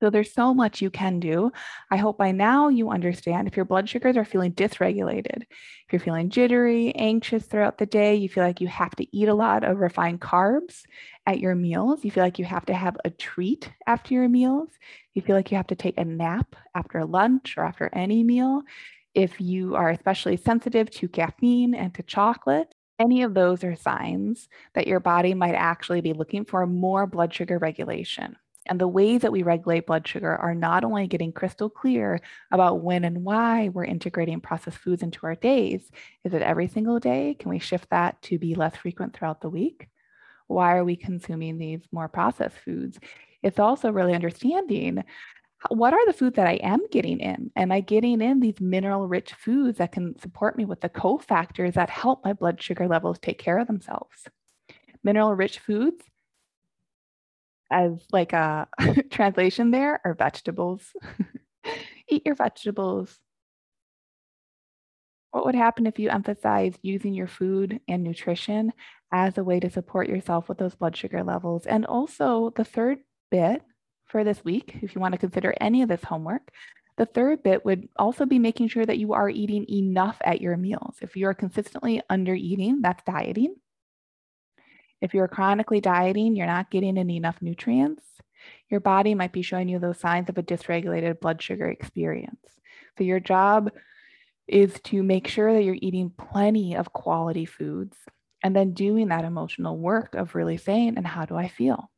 So 0.00 0.10
there's 0.10 0.32
so 0.32 0.54
much 0.54 0.80
you 0.80 0.90
can 0.90 1.18
do. 1.18 1.50
I 1.90 1.96
hope 1.96 2.18
by 2.18 2.30
now 2.30 2.68
you 2.68 2.90
understand 2.90 3.48
if 3.48 3.56
your 3.56 3.64
blood 3.64 3.88
sugars 3.88 4.16
are 4.16 4.24
feeling 4.24 4.52
dysregulated, 4.52 5.42
if 5.42 5.92
you're 5.92 5.98
feeling 5.98 6.30
jittery, 6.30 6.94
anxious 6.94 7.46
throughout 7.46 7.78
the 7.78 7.86
day, 7.86 8.14
you 8.14 8.28
feel 8.28 8.44
like 8.44 8.60
you 8.60 8.68
have 8.68 8.94
to 8.96 9.16
eat 9.16 9.26
a 9.28 9.34
lot 9.34 9.64
of 9.64 9.78
refined 9.78 10.20
carbs 10.20 10.82
at 11.26 11.40
your 11.40 11.56
meals, 11.56 12.04
you 12.04 12.12
feel 12.12 12.22
like 12.22 12.38
you 12.38 12.44
have 12.44 12.64
to 12.66 12.74
have 12.74 12.96
a 13.04 13.10
treat 13.10 13.72
after 13.88 14.14
your 14.14 14.28
meals, 14.28 14.68
you 15.14 15.22
feel 15.22 15.34
like 15.34 15.50
you 15.50 15.56
have 15.56 15.66
to 15.68 15.74
take 15.74 15.98
a 15.98 16.04
nap 16.04 16.54
after 16.76 17.04
lunch 17.04 17.56
or 17.58 17.64
after 17.64 17.90
any 17.92 18.22
meal, 18.22 18.62
If 19.14 19.40
you 19.40 19.74
are 19.76 19.90
especially 19.90 20.36
sensitive 20.36 20.90
to 20.92 21.08
caffeine 21.08 21.74
and 21.74 21.94
to 21.94 22.02
chocolate, 22.04 22.74
any 23.00 23.22
of 23.22 23.34
those 23.34 23.64
are 23.64 23.76
signs 23.76 24.48
that 24.74 24.86
your 24.88 25.00
body 25.00 25.34
might 25.34 25.54
actually 25.54 26.00
be 26.02 26.12
looking 26.12 26.44
for 26.44 26.66
more 26.66 27.06
blood 27.06 27.34
sugar 27.34 27.58
regulation. 27.58 28.36
And 28.66 28.80
the 28.80 28.88
ways 28.88 29.22
that 29.22 29.32
we 29.32 29.42
regulate 29.42 29.86
blood 29.86 30.06
sugar 30.06 30.36
are 30.36 30.54
not 30.54 30.84
only 30.84 31.06
getting 31.06 31.32
crystal 31.32 31.70
clear 31.70 32.20
about 32.50 32.82
when 32.82 33.04
and 33.04 33.24
why 33.24 33.70
we're 33.70 33.84
integrating 33.84 34.40
processed 34.40 34.78
foods 34.78 35.02
into 35.02 35.20
our 35.24 35.34
days. 35.34 35.90
Is 36.24 36.34
it 36.34 36.42
every 36.42 36.68
single 36.68 36.98
day? 36.98 37.34
Can 37.38 37.48
we 37.50 37.58
shift 37.58 37.88
that 37.90 38.20
to 38.22 38.38
be 38.38 38.54
less 38.54 38.76
frequent 38.76 39.14
throughout 39.14 39.40
the 39.40 39.48
week? 39.48 39.88
Why 40.48 40.76
are 40.76 40.84
we 40.84 40.96
consuming 40.96 41.56
these 41.58 41.80
more 41.92 42.08
processed 42.08 42.56
foods? 42.64 42.98
It's 43.42 43.58
also 43.58 43.90
really 43.90 44.14
understanding 44.14 45.04
what 45.70 45.92
are 45.92 46.06
the 46.06 46.12
foods 46.12 46.36
that 46.36 46.46
I 46.46 46.54
am 46.54 46.80
getting 46.90 47.18
in? 47.18 47.50
Am 47.56 47.72
I 47.72 47.80
getting 47.80 48.20
in 48.20 48.38
these 48.38 48.60
mineral 48.60 49.08
rich 49.08 49.34
foods 49.34 49.78
that 49.78 49.92
can 49.92 50.18
support 50.20 50.56
me 50.56 50.64
with 50.64 50.80
the 50.80 50.88
cofactors 50.88 51.74
that 51.74 51.90
help 51.90 52.24
my 52.24 52.32
blood 52.32 52.62
sugar 52.62 52.86
levels 52.86 53.18
take 53.18 53.38
care 53.38 53.58
of 53.58 53.66
themselves? 53.66 54.28
Mineral 55.02 55.34
rich 55.34 55.58
foods, 55.58 56.04
as 57.70 57.92
like 58.12 58.34
uh, 58.34 58.66
a 58.78 59.02
translation 59.10 59.70
there, 59.70 60.00
are 60.04 60.14
vegetables. 60.14 60.82
Eat 62.08 62.22
your 62.24 62.34
vegetables. 62.34 63.18
What 65.30 65.44
would 65.44 65.54
happen 65.54 65.86
if 65.86 65.98
you 65.98 66.08
emphasize 66.08 66.74
using 66.82 67.12
your 67.12 67.26
food 67.26 67.80
and 67.86 68.02
nutrition 68.02 68.72
as 69.12 69.36
a 69.36 69.44
way 69.44 69.60
to 69.60 69.70
support 69.70 70.08
yourself 70.08 70.48
with 70.48 70.58
those 70.58 70.74
blood 70.74 70.96
sugar 70.96 71.22
levels? 71.22 71.66
And 71.66 71.84
also, 71.84 72.52
the 72.56 72.64
third 72.64 72.98
bit 73.30 73.62
for 74.06 74.24
this 74.24 74.42
week, 74.44 74.78
if 74.82 74.94
you 74.94 75.00
want 75.00 75.12
to 75.12 75.18
consider 75.18 75.54
any 75.60 75.82
of 75.82 75.88
this 75.88 76.02
homework. 76.02 76.50
The 76.96 77.06
third 77.06 77.42
bit 77.44 77.64
would 77.64 77.88
also 77.96 78.26
be 78.26 78.40
making 78.40 78.68
sure 78.68 78.84
that 78.84 78.98
you 78.98 79.12
are 79.12 79.28
eating 79.28 79.66
enough 79.68 80.16
at 80.24 80.40
your 80.40 80.56
meals. 80.56 80.96
If 81.00 81.14
you 81.14 81.28
are 81.28 81.34
consistently 81.34 82.02
under 82.10 82.34
eating, 82.34 82.80
that's 82.82 83.04
dieting. 83.04 83.54
If 85.00 85.14
you're 85.14 85.28
chronically 85.28 85.80
dieting, 85.80 86.36
you're 86.36 86.46
not 86.46 86.70
getting 86.70 86.96
in 86.96 87.10
enough 87.10 87.40
nutrients. 87.40 88.04
Your 88.68 88.80
body 88.80 89.14
might 89.14 89.32
be 89.32 89.42
showing 89.42 89.68
you 89.68 89.78
those 89.78 89.98
signs 89.98 90.28
of 90.28 90.38
a 90.38 90.42
dysregulated 90.42 91.20
blood 91.20 91.42
sugar 91.42 91.66
experience. 91.66 92.40
So, 92.96 93.04
your 93.04 93.20
job 93.20 93.70
is 94.46 94.80
to 94.84 95.02
make 95.02 95.28
sure 95.28 95.52
that 95.52 95.62
you're 95.62 95.76
eating 95.80 96.10
plenty 96.10 96.74
of 96.74 96.92
quality 96.92 97.44
foods 97.44 97.96
and 98.42 98.54
then 98.54 98.72
doing 98.72 99.08
that 99.08 99.24
emotional 99.24 99.78
work 99.78 100.14
of 100.14 100.34
really 100.34 100.56
saying, 100.56 100.94
and 100.96 101.06
how 101.06 101.24
do 101.24 101.36
I 101.36 101.48
feel? 101.48 101.90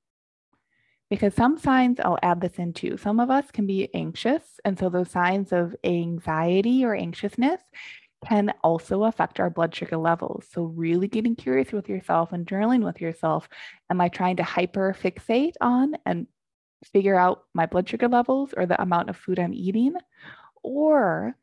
because 1.10 1.34
some 1.34 1.58
signs 1.58 1.98
I'll 2.00 2.18
add 2.22 2.40
this 2.40 2.54
in 2.54 2.72
too, 2.72 2.96
some 2.96 3.20
of 3.20 3.30
us 3.30 3.50
can 3.50 3.66
be 3.66 3.92
anxious. 3.92 4.60
And 4.64 4.78
so 4.78 4.88
those 4.88 5.10
signs 5.10 5.52
of 5.52 5.74
anxiety 5.84 6.84
or 6.84 6.94
anxiousness 6.94 7.60
can 8.26 8.52
also 8.62 9.04
affect 9.04 9.40
our 9.40 9.50
blood 9.50 9.74
sugar 9.74 9.96
levels. 9.96 10.46
So, 10.52 10.64
really 10.64 11.09
getting 11.09 11.37
curious 11.37 11.72
with 11.72 11.88
yourself 11.88 12.33
and 12.33 12.46
journaling 12.46 12.85
with 12.85 13.00
yourself. 13.00 13.48
Am 13.88 14.00
I 14.00 14.09
trying 14.09 14.37
to 14.37 14.42
hyper 14.42 14.94
fixate 15.00 15.54
on 15.61 15.96
and 16.04 16.26
figure 16.92 17.16
out 17.16 17.44
my 17.54 17.66
blood 17.66 17.88
sugar 17.88 18.09
levels 18.09 18.52
or 18.56 18.66
the 18.66 18.80
amount 18.80 19.11
of 19.11 19.16
food 19.16 19.38
I'm 19.38 19.54
eating? 19.54 19.94
Or 20.62 21.35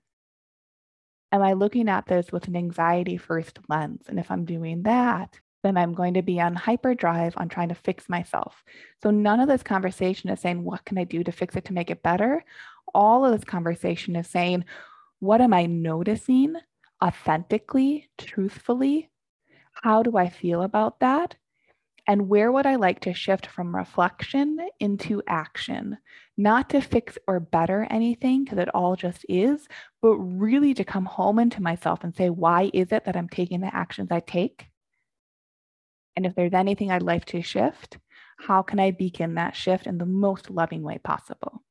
am 1.31 1.41
I 1.41 1.53
looking 1.53 1.89
at 1.89 2.05
this 2.05 2.31
with 2.31 2.47
an 2.47 2.55
anxiety 2.55 3.17
first 3.17 3.59
lens? 3.69 4.03
And 4.07 4.19
if 4.19 4.29
I'm 4.31 4.45
doing 4.45 4.83
that, 4.83 5.39
then 5.63 5.77
I'm 5.77 5.93
going 5.93 6.13
to 6.13 6.21
be 6.21 6.39
on 6.39 6.55
hyperdrive 6.55 7.33
on 7.37 7.49
trying 7.49 7.69
to 7.69 7.75
fix 7.75 8.07
myself. 8.07 8.63
So 9.01 9.11
none 9.11 9.39
of 9.39 9.47
this 9.47 9.63
conversation 9.63 10.29
is 10.29 10.39
saying, 10.39 10.63
what 10.63 10.85
can 10.85 10.97
I 10.97 11.03
do 11.03 11.23
to 11.23 11.31
fix 11.31 11.55
it 11.55 11.65
to 11.65 11.73
make 11.73 11.89
it 11.89 12.03
better? 12.03 12.43
All 12.93 13.25
of 13.25 13.31
this 13.31 13.43
conversation 13.43 14.15
is 14.15 14.27
saying, 14.27 14.65
what 15.19 15.41
am 15.41 15.53
I 15.53 15.65
noticing 15.65 16.55
authentically, 17.03 18.09
truthfully? 18.17 19.09
How 19.83 20.03
do 20.03 20.17
I 20.17 20.29
feel 20.29 20.63
about 20.63 20.99
that? 20.99 21.35
And 22.09 22.29
where 22.29 22.51
would 22.51 22.65
I 22.65 22.75
like 22.75 23.01
to 23.01 23.13
shift 23.13 23.47
from 23.47 23.75
reflection 23.75 24.59
into 24.79 25.21
action? 25.27 25.97
Not 26.37 26.69
to 26.69 26.81
fix 26.81 27.17
or 27.27 27.39
better 27.41 27.85
anything, 27.89 28.43
because 28.43 28.59
it 28.59 28.73
all 28.73 28.95
just 28.95 29.25
is, 29.27 29.67
but 30.01 30.15
really 30.15 30.73
to 30.75 30.85
come 30.85 31.05
home 31.05 31.37
into 31.37 31.61
myself 31.61 32.03
and 32.03 32.15
say, 32.15 32.29
why 32.29 32.71
is 32.73 32.93
it 32.93 33.03
that 33.05 33.17
I'm 33.17 33.27
taking 33.27 33.59
the 33.59 33.75
actions 33.75 34.09
I 34.09 34.21
take? 34.21 34.67
And 36.15 36.25
if 36.25 36.33
there's 36.33 36.53
anything 36.53 36.91
I'd 36.91 37.03
like 37.03 37.25
to 37.25 37.41
shift, 37.41 37.97
how 38.37 38.61
can 38.61 38.79
I 38.79 38.91
begin 38.91 39.35
that 39.35 39.55
shift 39.55 39.85
in 39.85 39.97
the 39.97 40.05
most 40.05 40.49
loving 40.49 40.83
way 40.83 40.99
possible? 40.99 41.63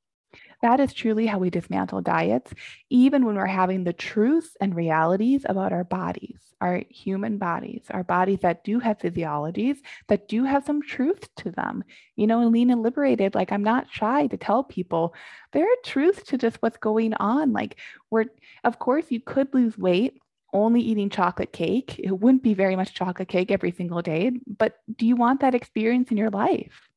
That 0.62 0.81
is 0.81 0.92
truly 0.92 1.27
how 1.27 1.38
we 1.38 1.51
dismantle 1.51 2.01
diets, 2.03 2.53
even 2.90 3.25
when 3.25 3.37
we're 3.37 3.47
having 3.47 3.85
the 3.85 3.92
truths 3.92 4.57
and 4.61 4.75
realities 4.75 5.45
about 5.49 5.73
our 5.73 5.85
bodies, 5.85 6.38
our 6.61 6.83
human 6.88 7.38
bodies, 7.38 7.85
our 7.90 8.05
bodies 8.05 8.40
that 8.40 8.64
do 8.64 8.79
have 8.81 8.99
physiologies, 8.99 9.79
that 10.09 10.29
do 10.29 10.45
have 10.45 10.64
some 10.64 10.83
truth 10.83 11.29
to 11.37 11.51
them. 11.51 11.85
You 12.16 12.27
know, 12.27 12.47
lean 12.49 12.71
and 12.71 12.83
liberated, 12.83 13.35
like 13.35 13.53
I'm 13.53 13.64
not 13.64 13.90
shy 13.90 14.27
to 14.29 14.37
tell 14.37 14.64
people 14.64 15.14
there 15.53 15.64
are 15.64 15.77
truths 15.85 16.23
to 16.25 16.38
just 16.38 16.57
what's 16.62 16.79
going 16.79 17.14
on. 17.14 17.53
Like, 17.53 17.77
we're, 18.11 18.27
of 18.64 18.79
course, 18.79 19.07
you 19.11 19.21
could 19.21 19.53
lose 19.53 19.77
weight 19.77 20.21
only 20.53 20.81
eating 20.81 21.11
chocolate 21.11 21.53
cake, 21.53 21.99
it 21.99 22.12
wouldn't 22.12 22.42
be 22.42 22.55
very 22.55 22.77
much 22.77 22.95
chocolate 22.95 23.29
cake 23.29 23.51
every 23.51 23.71
single 23.73 24.01
day. 24.01 24.33
But 24.47 24.79
do 24.97 25.07
you 25.07 25.16
want 25.16 25.40
that 25.40 25.55
experience 25.55 26.11
in 26.11 26.16
your 26.16 26.31
life? 26.31 26.88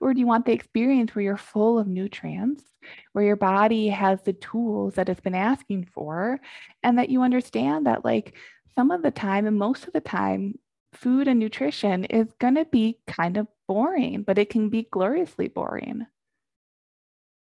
Or 0.00 0.14
do 0.14 0.20
you 0.20 0.26
want 0.26 0.46
the 0.46 0.52
experience 0.52 1.14
where 1.14 1.24
you're 1.24 1.36
full 1.36 1.78
of 1.78 1.86
nutrients, 1.86 2.64
where 3.12 3.24
your 3.24 3.36
body 3.36 3.88
has 3.88 4.22
the 4.22 4.32
tools 4.32 4.94
that 4.94 5.08
it's 5.08 5.20
been 5.20 5.34
asking 5.34 5.86
for, 5.92 6.40
and 6.82 6.98
that 6.98 7.10
you 7.10 7.22
understand 7.22 7.86
that, 7.86 8.04
like, 8.04 8.34
some 8.74 8.90
of 8.90 9.02
the 9.02 9.10
time 9.10 9.46
and 9.46 9.58
most 9.58 9.86
of 9.86 9.92
the 9.92 10.00
time, 10.00 10.58
food 10.92 11.28
and 11.28 11.40
nutrition 11.40 12.04
is 12.04 12.32
going 12.38 12.54
to 12.56 12.64
be 12.66 12.98
kind 13.06 13.36
of 13.36 13.48
boring, 13.68 14.22
but 14.22 14.38
it 14.38 14.50
can 14.50 14.68
be 14.68 14.82
gloriously 14.90 15.48
boring. 15.48 16.06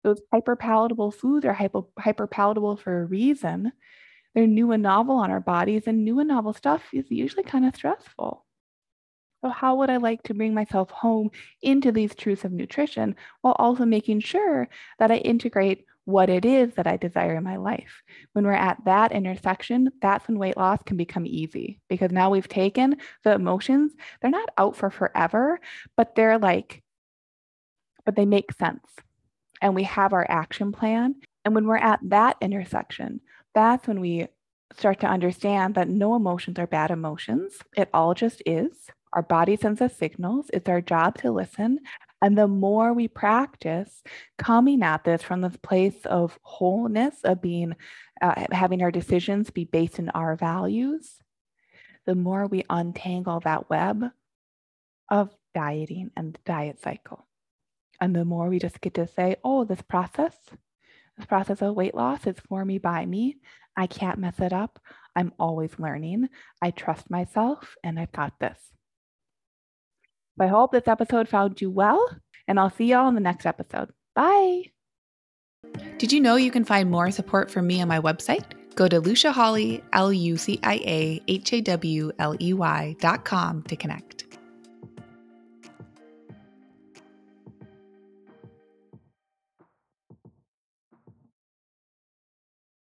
Those 0.05 0.23
hyper 0.33 0.57
palatable 0.57 1.11
foods 1.11 1.45
are 1.45 1.53
hyper, 1.53 1.83
hyper 1.99 2.27
palatable 2.27 2.77
for 2.79 3.03
a 3.03 3.07
reason 3.07 3.73
they're 4.35 4.47
new 4.47 4.73
and 4.73 4.83
novel 4.85 5.17
on 5.17 5.33
our 5.33 5.41
bodies, 5.41 5.89
and 5.89 6.05
new 6.07 6.21
and 6.21 6.29
novel 6.29 6.55
stuff 6.55 6.95
is 6.95 7.11
usually 7.11 7.45
kind 7.45 7.67
of 7.67 7.77
stressful. 7.77 8.46
So, 9.47 9.51
how 9.51 9.77
would 9.77 9.91
I 9.91 9.99
like 9.99 10.25
to 10.25 10.35
bring 10.35 10.55
myself 10.55 10.91
home 10.91 11.31
into 11.63 11.93
these 11.93 12.17
truths 12.17 12.45
of 12.45 12.51
nutrition 12.51 13.15
while 13.43 13.55
also 13.61 13.85
making 13.85 14.19
sure 14.19 14.69
that 14.99 15.13
I 15.13 15.19
integrate 15.19 15.85
what 16.05 16.29
it 16.29 16.45
is 16.45 16.75
that 16.75 16.89
I 16.89 16.97
desire 16.97 17.37
in 17.37 17.45
my 17.45 17.55
life? 17.55 18.03
When 18.33 18.45
we're 18.45 18.55
at 18.55 18.85
that 18.87 19.13
intersection, 19.13 19.93
that's 20.03 20.27
when 20.27 20.41
weight 20.41 20.57
loss 20.57 20.81
can 20.85 20.97
become 20.97 21.27
easy 21.27 21.79
because 21.89 22.11
now 22.11 22.29
we've 22.29 22.49
taken 22.49 22.97
the 23.23 23.35
emotions, 23.35 23.93
they're 24.21 24.33
not 24.33 24.49
out 24.59 24.75
for 24.75 24.91
forever, 24.91 25.61
but 25.97 26.17
they're 26.17 26.39
like, 26.39 26.83
but 28.05 28.17
they 28.17 28.27
make 28.27 28.51
sense. 28.51 28.85
And 29.63 29.77
we 29.77 29.85
have 29.85 30.13
our 30.13 30.27
action 30.29 30.73
plan. 30.73 31.15
And 31.45 31.55
when 31.55 31.69
we're 31.69 31.77
at 31.77 32.01
that 32.03 32.37
intersection, 32.41 33.21
that's 33.55 33.87
when 33.87 34.01
we 34.01 34.27
start 34.77 34.99
to 35.01 35.07
understand 35.07 35.77
that 35.77 35.89
no 35.89 36.17
emotions 36.17 36.59
are 36.59 36.67
bad 36.67 36.91
emotions. 36.91 37.59
It 37.77 37.89
all 37.95 38.13
just 38.13 38.43
is. 38.45 38.91
Our 39.17 39.23
body 39.23 39.57
sends 39.57 39.81
us 39.81 39.97
signals. 39.97 40.51
It's 40.53 40.69
our 40.69 40.83
job 40.83 41.17
to 41.19 41.33
listen. 41.33 41.81
And 42.21 42.37
the 42.37 42.47
more 42.47 42.93
we 42.93 43.09
practice 43.09 44.03
coming 44.37 44.83
at 44.83 45.05
this 45.05 45.23
from 45.23 45.41
this 45.41 45.57
place 45.57 46.05
of 46.05 46.39
wholeness, 46.43 47.17
of 47.25 47.41
being, 47.41 47.75
uh, 48.21 48.45
having 48.53 48.83
our 48.83 48.91
decisions 48.91 49.51
be 49.51 49.65
based 49.65 49.99
in 49.99 50.11
our 50.11 50.37
values, 50.37 51.17
the 52.05 52.15
more 52.15 52.47
we 52.47 52.65
untangle 52.69 53.41
that 53.41 53.71
web 53.71 54.05
of 55.11 55.31
dieting 55.55 56.11
and 56.15 56.35
the 56.35 56.41
diet 56.45 56.81
cycle. 56.83 57.27
And 57.99 58.15
the 58.15 58.27
more 58.27 58.51
we 58.51 58.59
just 58.59 58.83
get 58.83 58.95
to 58.95 59.07
say, 59.07 59.37
oh, 59.43 59.65
this 59.65 59.83
process 59.83 60.37
this 61.17 61.27
process 61.27 61.63
of 61.63 61.75
weight 61.75 61.95
loss 61.95 62.27
is 62.27 62.37
for 62.47 62.63
me 62.63 62.77
by 62.77 63.07
me. 63.07 63.39
I 63.75 63.87
can't 63.87 64.19
mess 64.19 64.39
it 64.39 64.53
up. 64.53 64.79
I'm 65.15 65.33
always 65.39 65.79
learning. 65.79 66.29
I 66.61 66.71
trust 66.71 67.09
myself 67.11 67.75
and 67.83 67.99
I've 67.99 68.13
got 68.13 68.39
this. 68.39 68.76
I 70.41 70.47
hope 70.47 70.73
this 70.73 70.87
episode 70.87 71.29
found 71.29 71.61
you 71.61 71.71
well, 71.71 72.09
and 72.47 72.61
I'll 72.61 72.71
see 72.71 72.87
y'all 72.87 73.09
in 73.09 73.15
the 73.15 73.21
next 73.21 73.47
episode. 73.47 73.91
Bye. 74.15 74.65
Did 75.99 76.13
you 76.13 76.21
know 76.21 76.37
you 76.37 76.51
can 76.51 76.65
find 76.65 76.91
more 76.91 77.11
support 77.11 77.51
from 77.51 77.67
me 77.67 77.81
on 77.81 77.89
my 77.89 78.01
website? 78.01 78.45
Go 78.75 78.89
to 78.89 79.01
Lucia 79.01 79.33
Hawley, 79.33 79.83
L 79.93 80.13
U 80.13 80.37
C 80.37 80.61
I 80.63 80.75
A 80.75 81.23
H 81.29 81.53
A 81.55 81.61
W 81.63 82.13
L 82.19 82.37
E 82.41 82.53
Y 82.53 82.97
dot 83.01 83.25
com 83.25 83.63
to 83.65 83.77
connect. 83.77 84.26